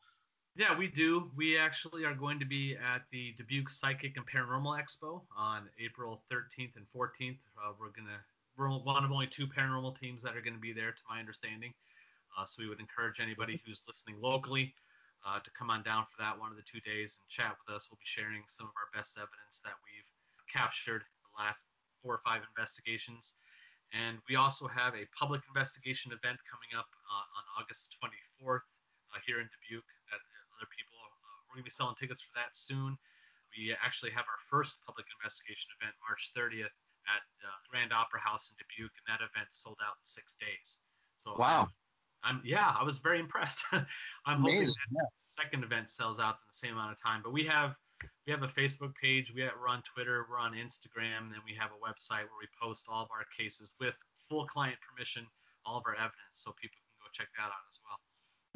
Yeah, 0.57 0.77
we 0.77 0.88
do. 0.88 1.31
We 1.37 1.59
actually 1.59 2.05
are 2.05 2.14
going 2.14 2.38
to 2.40 2.44
be 2.44 2.77
at 2.77 3.03
the 3.12 3.35
Dubuque 3.38 3.71
Psychic 3.71 4.16
and 4.16 4.27
Paranormal 4.27 4.81
Expo 4.81 5.23
on 5.37 5.68
April 5.83 6.23
13th 6.33 6.75
and 6.77 6.87
14th. 6.94 7.38
Uh, 7.57 7.73
we're 7.79 7.90
gonna 7.90 8.18
we're 8.57 8.68
one 8.68 9.05
of 9.05 9.12
only 9.12 9.29
two 9.29 9.47
paranormal 9.47 9.99
teams 9.99 10.23
that 10.23 10.37
are 10.37 10.40
going 10.40 10.55
to 10.55 10.61
be 10.61 10.73
there, 10.73 10.90
to 10.90 11.03
my 11.09 11.21
understanding. 11.21 11.73
Uh, 12.37 12.44
so 12.44 12.62
we 12.62 12.68
would 12.68 12.81
encourage 12.81 13.21
anybody 13.21 13.62
who's 13.64 13.83
listening 13.87 14.16
locally 14.21 14.75
uh, 15.27 15.38
to 15.38 15.51
come 15.57 15.71
on 15.71 15.83
down 15.83 16.05
for 16.05 16.18
that 16.18 16.38
one 16.38 16.51
of 16.51 16.57
the 16.57 16.66
two 16.66 16.81
days 16.81 17.18
and 17.23 17.29
chat 17.29 17.55
with 17.55 17.75
us. 17.75 17.88
We'll 17.90 17.99
be 17.99 18.07
sharing 18.07 18.42
some 18.49 18.66
of 18.66 18.73
our 18.75 18.90
best 18.94 19.16
evidence 19.16 19.62
that 19.62 19.79
we've 19.87 20.11
captured 20.53 21.05
last 21.38 21.64
four 22.03 22.14
or 22.14 22.22
five 22.27 22.42
investigations. 22.44 23.38
And 23.96 24.20
we 24.29 24.37
also 24.37 24.68
have 24.68 24.92
a 24.92 25.09
public 25.16 25.40
investigation 25.48 26.12
event 26.12 26.37
coming 26.44 26.72
up 26.77 26.90
uh, 27.09 27.37
on 27.40 27.44
August 27.57 27.96
24th 27.96 28.66
uh, 29.14 29.20
here 29.24 29.40
in 29.40 29.48
Dubuque 29.48 29.88
that 30.12 30.20
other 30.59 30.68
people. 30.68 30.98
Uh, 31.01 31.37
we're 31.48 31.62
going 31.62 31.64
to 31.64 31.70
be 31.72 31.72
selling 31.72 31.96
tickets 31.96 32.20
for 32.20 32.35
that 32.37 32.53
soon. 32.53 32.98
We 33.57 33.72
actually 33.81 34.12
have 34.12 34.29
our 34.29 34.40
first 34.44 34.77
public 34.85 35.09
investigation 35.16 35.72
event 35.81 35.96
March 36.05 36.37
30th 36.37 36.74
at 37.09 37.24
uh, 37.40 37.57
Grand 37.72 37.96
Opera 37.96 38.20
House 38.20 38.53
in 38.53 38.61
Dubuque, 38.61 38.92
and 39.01 39.07
that 39.09 39.24
event 39.24 39.48
sold 39.57 39.81
out 39.81 39.96
in 39.96 40.05
six 40.05 40.37
days. 40.37 40.85
So 41.16 41.33
wow. 41.40 41.64
I'm, 42.22 42.37
I'm 42.37 42.38
yeah, 42.44 42.77
I 42.77 42.85
was 42.85 43.01
very 43.01 43.20
impressed. 43.20 43.64
I'm 43.72 44.38
hoping 44.44 44.61
that 44.61 44.90
yeah. 44.92 45.09
second 45.16 45.64
event 45.64 45.90
sells 45.90 46.20
out 46.20 46.37
in 46.37 46.46
the 46.53 46.61
same 46.61 46.77
amount 46.77 46.92
of 46.92 47.01
time. 47.01 47.24
But 47.24 47.33
we 47.33 47.44
have 47.48 47.72
we 48.26 48.32
have 48.32 48.42
a 48.42 48.46
Facebook 48.46 48.94
page, 48.94 49.32
we 49.34 49.42
we're 49.42 49.68
on 49.68 49.82
Twitter, 49.82 50.26
we're 50.30 50.38
on 50.38 50.52
Instagram, 50.52 51.32
and 51.32 51.42
we 51.44 51.54
have 51.58 51.70
a 51.70 51.80
website 51.80 52.26
where 52.28 52.40
we 52.40 52.48
post 52.61 52.87
all 52.88 53.02
of 53.02 53.08
our 53.11 53.24
cases 53.37 53.74
with 53.80 53.94
full 54.14 54.46
client 54.46 54.76
permission, 54.87 55.26
all 55.64 55.78
of 55.78 55.84
our 55.87 55.94
evidence, 55.94 56.34
so 56.34 56.52
people 56.61 56.76
can 56.76 56.98
go 57.00 57.08
check 57.12 57.28
that 57.37 57.46
out 57.46 57.66
as 57.70 57.80
well. 57.84 57.98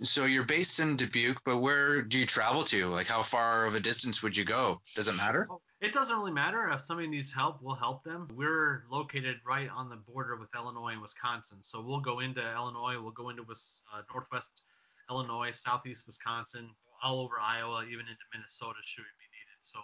So 0.02 0.24
you're 0.24 0.44
based 0.44 0.81
in 0.81 0.96
Dubuque, 0.96 1.40
but 1.44 1.59
where 1.59 2.02
do 2.02 2.18
you 2.18 2.26
travel 2.26 2.64
to? 2.64 2.88
Like, 2.88 3.07
how 3.07 3.22
far 3.22 3.66
of 3.66 3.74
a 3.74 3.81
distance 3.81 4.22
would 4.22 4.37
you 4.37 4.44
go? 4.44 4.81
Does 4.96 5.09
it 5.09 5.14
matter? 5.14 5.46
It 5.81 5.92
doesn't 5.92 6.16
really 6.16 6.33
matter. 6.33 6.68
If 6.70 6.81
somebody 6.81 7.09
needs 7.09 7.33
help, 7.33 7.59
we'll 7.62 7.76
help 7.76 8.02
them. 8.02 8.28
We're 8.35 8.85
located 8.90 9.37
right 9.46 9.68
on 9.68 9.88
the 9.88 9.96
border 9.96 10.37
with 10.37 10.48
Illinois 10.57 10.92
and 10.92 11.02
Wisconsin, 11.02 11.59
so 11.61 11.81
we'll 11.81 12.00
go 12.00 12.20
into 12.20 12.40
Illinois, 12.40 13.00
we'll 13.00 13.12
go 13.12 13.28
into 13.31 13.42
uh, 13.42 14.02
Northwest 14.12 14.62
Illinois, 15.11 15.50
Southeast 15.50 16.07
Wisconsin, 16.07 16.70
all 17.02 17.20
over 17.20 17.38
Iowa, 17.40 17.85
even 17.85 18.07
into 18.07 18.24
Minnesota, 18.33 18.78
should 18.85 19.05
needed. 19.20 19.22
So 19.62 19.79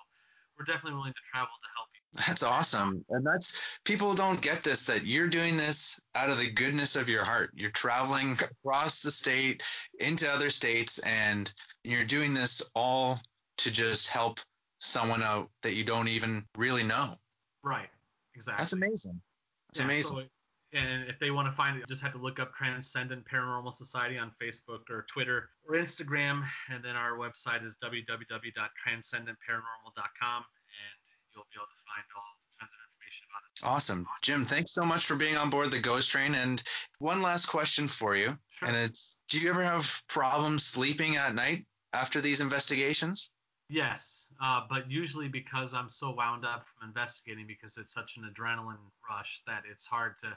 we're 0.59 0.65
definitely 0.65 0.97
willing 0.97 1.13
to 1.13 1.21
travel 1.33 1.49
to 1.49 1.69
help 1.77 1.89
you. 1.95 2.23
That's 2.27 2.43
awesome. 2.43 3.05
And 3.11 3.25
that's 3.25 3.61
people 3.85 4.15
don't 4.15 4.41
get 4.41 4.65
this 4.65 4.87
that 4.87 5.07
you're 5.07 5.29
doing 5.29 5.57
this 5.57 6.01
out 6.15 6.31
of 6.31 6.39
the 6.39 6.51
goodness 6.51 6.97
of 6.97 7.09
your 7.09 7.25
heart. 7.25 7.51
You're 7.55 7.71
traveling 7.71 8.33
across 8.33 9.03
the 9.03 9.11
state 9.11 9.63
into 10.01 10.31
other 10.31 10.51
states 10.51 10.99
and 11.01 11.53
you're 11.85 12.05
doing 12.05 12.35
this 12.35 12.69
all 12.75 13.21
to 13.59 13.71
just 13.71 14.09
help 14.09 14.41
someone 14.81 15.23
out 15.23 15.51
that 15.63 15.75
you 15.75 15.85
don't 15.85 16.09
even 16.09 16.45
really 16.57 16.83
know. 16.83 17.17
Right. 17.63 17.89
Exactly. 18.35 18.61
That's 18.61 18.73
amazing. 18.73 19.21
That's 19.69 19.81
yeah, 19.81 19.85
amazing. 19.85 20.19
So, 20.19 20.25
and 20.73 21.09
if 21.09 21.19
they 21.19 21.31
want 21.31 21.49
to 21.49 21.53
find 21.53 21.79
it, 21.79 21.89
just 21.89 22.03
have 22.03 22.13
to 22.13 22.19
look 22.19 22.39
up 22.39 22.55
Transcendent 22.55 23.25
Paranormal 23.25 23.73
Society 23.73 24.19
on 24.19 24.31
Facebook 24.41 24.91
or 24.91 25.07
Twitter 25.09 25.49
or 25.67 25.77
Instagram. 25.77 26.45
And 26.71 26.85
then 26.85 26.95
our 26.95 27.17
website 27.17 27.65
is 27.65 27.75
www.transcendentparanormal.com. 27.83 30.45
And 30.45 30.99
you'll 31.35 31.47
be 31.49 31.57
able 31.57 31.67
to 31.67 31.81
find 31.87 32.05
all 32.15 32.37
kinds 32.61 32.75
of 32.75 32.81
information 32.85 33.27
about 33.31 33.45
it. 33.49 33.65
Awesome. 33.65 34.07
Jim, 34.23 34.45
thanks 34.45 34.73
so 34.73 34.83
much 34.83 35.07
for 35.07 35.17
being 35.17 35.39
on 35.39 35.49
board 35.49 35.71
the 35.71 35.81
Ghost 35.81 36.11
Train. 36.11 36.35
And 36.35 36.63
one 36.99 37.23
last 37.23 37.47
question 37.47 37.89
for 37.89 38.15
you. 38.15 38.37
Sure. 38.51 38.69
And 38.69 38.77
it's 38.77 39.17
do 39.31 39.41
you 39.41 39.49
ever 39.49 39.63
have 39.63 40.03
problems 40.09 40.65
sleeping 40.65 41.17
at 41.17 41.35
night 41.35 41.65
after 41.95 42.21
these 42.21 42.43
investigations? 42.43 43.31
Yes, 43.71 44.29
uh, 44.43 44.63
but 44.69 44.91
usually 44.91 45.29
because 45.29 45.75
I'm 45.75 45.91
so 45.91 46.11
wound 46.11 46.47
up 46.47 46.67
from 46.67 46.89
investigating 46.89 47.47
because 47.47 47.77
it's 47.77 47.93
such 47.93 48.17
an 48.17 48.25
adrenaline 48.25 48.79
rush 49.11 49.43
that 49.47 49.65
it's 49.71 49.87
hard 49.87 50.15
to 50.23 50.35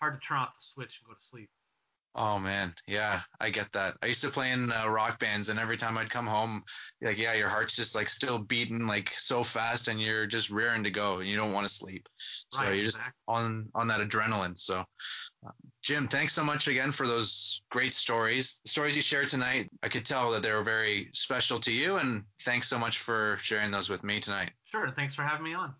hard 0.00 0.20
to 0.20 0.26
turn 0.26 0.38
off 0.38 0.54
the 0.54 0.60
switch 0.60 1.00
and 1.00 1.08
go 1.08 1.14
to 1.14 1.24
sleep. 1.24 1.50
Oh 2.18 2.38
man, 2.38 2.74
yeah, 2.86 3.20
I 3.38 3.50
get 3.50 3.72
that. 3.72 3.98
I 4.02 4.06
used 4.06 4.22
to 4.22 4.30
play 4.30 4.50
in 4.50 4.72
uh, 4.72 4.88
rock 4.88 5.18
bands, 5.18 5.50
and 5.50 5.60
every 5.60 5.76
time 5.76 5.98
I'd 5.98 6.08
come 6.08 6.26
home, 6.26 6.62
like 7.02 7.18
yeah, 7.18 7.34
your 7.34 7.50
heart's 7.50 7.76
just 7.76 7.94
like 7.94 8.08
still 8.08 8.38
beating 8.38 8.86
like 8.86 9.10
so 9.14 9.42
fast, 9.42 9.88
and 9.88 10.00
you're 10.00 10.26
just 10.26 10.48
rearing 10.48 10.82
to 10.84 10.90
go, 10.90 11.18
and 11.18 11.28
you 11.28 11.36
don't 11.36 11.52
want 11.52 11.68
to 11.68 11.72
sleep. 11.72 12.08
So 12.50 12.64
Right, 12.64 12.76
you're 12.76 12.84
just 12.84 12.96
exactly. 12.96 13.20
on 13.28 13.68
on 13.74 13.88
that 13.88 14.00
adrenaline. 14.00 14.58
So, 14.58 14.80
uh, 15.46 15.50
Jim, 15.82 16.08
thanks 16.08 16.32
so 16.32 16.42
much 16.42 16.68
again 16.68 16.90
for 16.90 17.06
those 17.06 17.62
great 17.70 17.92
stories. 17.92 18.62
The 18.64 18.70
stories 18.70 18.96
you 18.96 19.02
shared 19.02 19.28
tonight, 19.28 19.68
I 19.82 19.90
could 19.90 20.06
tell 20.06 20.30
that 20.30 20.42
they 20.42 20.52
were 20.52 20.64
very 20.64 21.10
special 21.12 21.58
to 21.60 21.72
you, 21.72 21.96
and 21.96 22.24
thanks 22.44 22.66
so 22.66 22.78
much 22.78 22.96
for 23.00 23.36
sharing 23.42 23.70
those 23.70 23.90
with 23.90 24.02
me 24.02 24.20
tonight. 24.20 24.52
Sure, 24.64 24.90
thanks 24.90 25.14
for 25.14 25.22
having 25.22 25.44
me 25.44 25.52
on. 25.52 25.74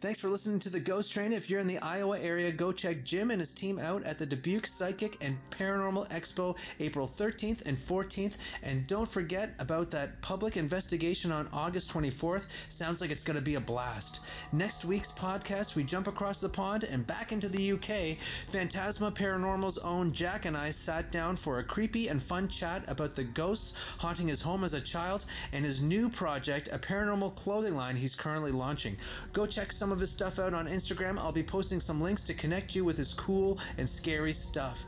Thanks 0.00 0.18
for 0.18 0.28
listening 0.28 0.60
to 0.60 0.70
the 0.70 0.80
Ghost 0.80 1.12
Train. 1.12 1.34
If 1.34 1.50
you're 1.50 1.60
in 1.60 1.66
the 1.66 1.78
Iowa 1.80 2.18
area, 2.18 2.50
go 2.50 2.72
check 2.72 3.04
Jim 3.04 3.30
and 3.30 3.38
his 3.38 3.52
team 3.52 3.78
out 3.78 4.02
at 4.04 4.18
the 4.18 4.24
Dubuque 4.24 4.66
Psychic 4.66 5.22
and 5.22 5.36
Paranormal 5.50 6.08
Expo 6.08 6.56
April 6.80 7.06
13th 7.06 7.68
and 7.68 7.76
14th. 7.76 8.38
And 8.62 8.86
don't 8.86 9.06
forget 9.06 9.50
about 9.58 9.90
that 9.90 10.22
public 10.22 10.56
investigation 10.56 11.30
on 11.30 11.50
August 11.52 11.92
24th. 11.92 12.72
Sounds 12.72 13.02
like 13.02 13.10
it's 13.10 13.22
going 13.22 13.36
to 13.36 13.42
be 13.42 13.56
a 13.56 13.60
blast. 13.60 14.24
Next 14.54 14.86
week's 14.86 15.12
podcast, 15.12 15.76
we 15.76 15.84
jump 15.84 16.06
across 16.06 16.40
the 16.40 16.48
pond 16.48 16.84
and 16.84 17.06
back 17.06 17.30
into 17.30 17.50
the 17.50 17.72
UK. 17.72 18.16
Phantasma 18.48 19.12
Paranormal's 19.12 19.76
own 19.76 20.14
Jack 20.14 20.46
and 20.46 20.56
I 20.56 20.70
sat 20.70 21.12
down 21.12 21.36
for 21.36 21.58
a 21.58 21.64
creepy 21.64 22.08
and 22.08 22.22
fun 22.22 22.48
chat 22.48 22.84
about 22.88 23.16
the 23.16 23.24
ghosts 23.24 23.74
haunting 23.98 24.28
his 24.28 24.40
home 24.40 24.64
as 24.64 24.72
a 24.72 24.80
child 24.80 25.26
and 25.52 25.62
his 25.62 25.82
new 25.82 26.08
project, 26.08 26.70
a 26.72 26.78
paranormal 26.78 27.36
clothing 27.36 27.76
line 27.76 27.96
he's 27.96 28.14
currently 28.14 28.50
launching. 28.50 28.96
Go 29.34 29.44
check 29.44 29.72
some 29.90 29.96
of 29.96 30.00
his 30.00 30.12
stuff 30.12 30.38
out 30.38 30.54
on 30.54 30.68
Instagram. 30.68 31.18
I'll 31.18 31.32
be 31.32 31.42
posting 31.42 31.80
some 31.80 32.00
links 32.00 32.22
to 32.22 32.34
connect 32.34 32.76
you 32.76 32.84
with 32.84 32.96
his 32.96 33.12
cool 33.12 33.58
and 33.76 33.88
scary 33.88 34.32
stuff. 34.32 34.84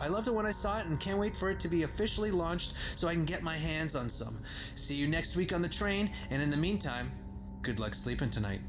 I 0.00 0.08
loved 0.08 0.28
it 0.28 0.30
when 0.32 0.46
I 0.46 0.50
saw 0.50 0.78
it 0.78 0.86
and 0.86 0.98
can't 0.98 1.18
wait 1.18 1.36
for 1.36 1.50
it 1.50 1.60
to 1.60 1.68
be 1.68 1.82
officially 1.82 2.30
launched 2.30 2.72
so 2.98 3.06
I 3.06 3.12
can 3.12 3.26
get 3.26 3.42
my 3.42 3.52
hands 3.52 3.94
on 3.94 4.08
some. 4.08 4.38
See 4.74 4.94
you 4.94 5.08
next 5.08 5.36
week 5.36 5.52
on 5.52 5.60
the 5.60 5.68
train, 5.68 6.10
and 6.30 6.40
in 6.40 6.48
the 6.48 6.56
meantime, 6.56 7.10
good 7.60 7.78
luck 7.78 7.92
sleeping 7.92 8.30
tonight. 8.30 8.60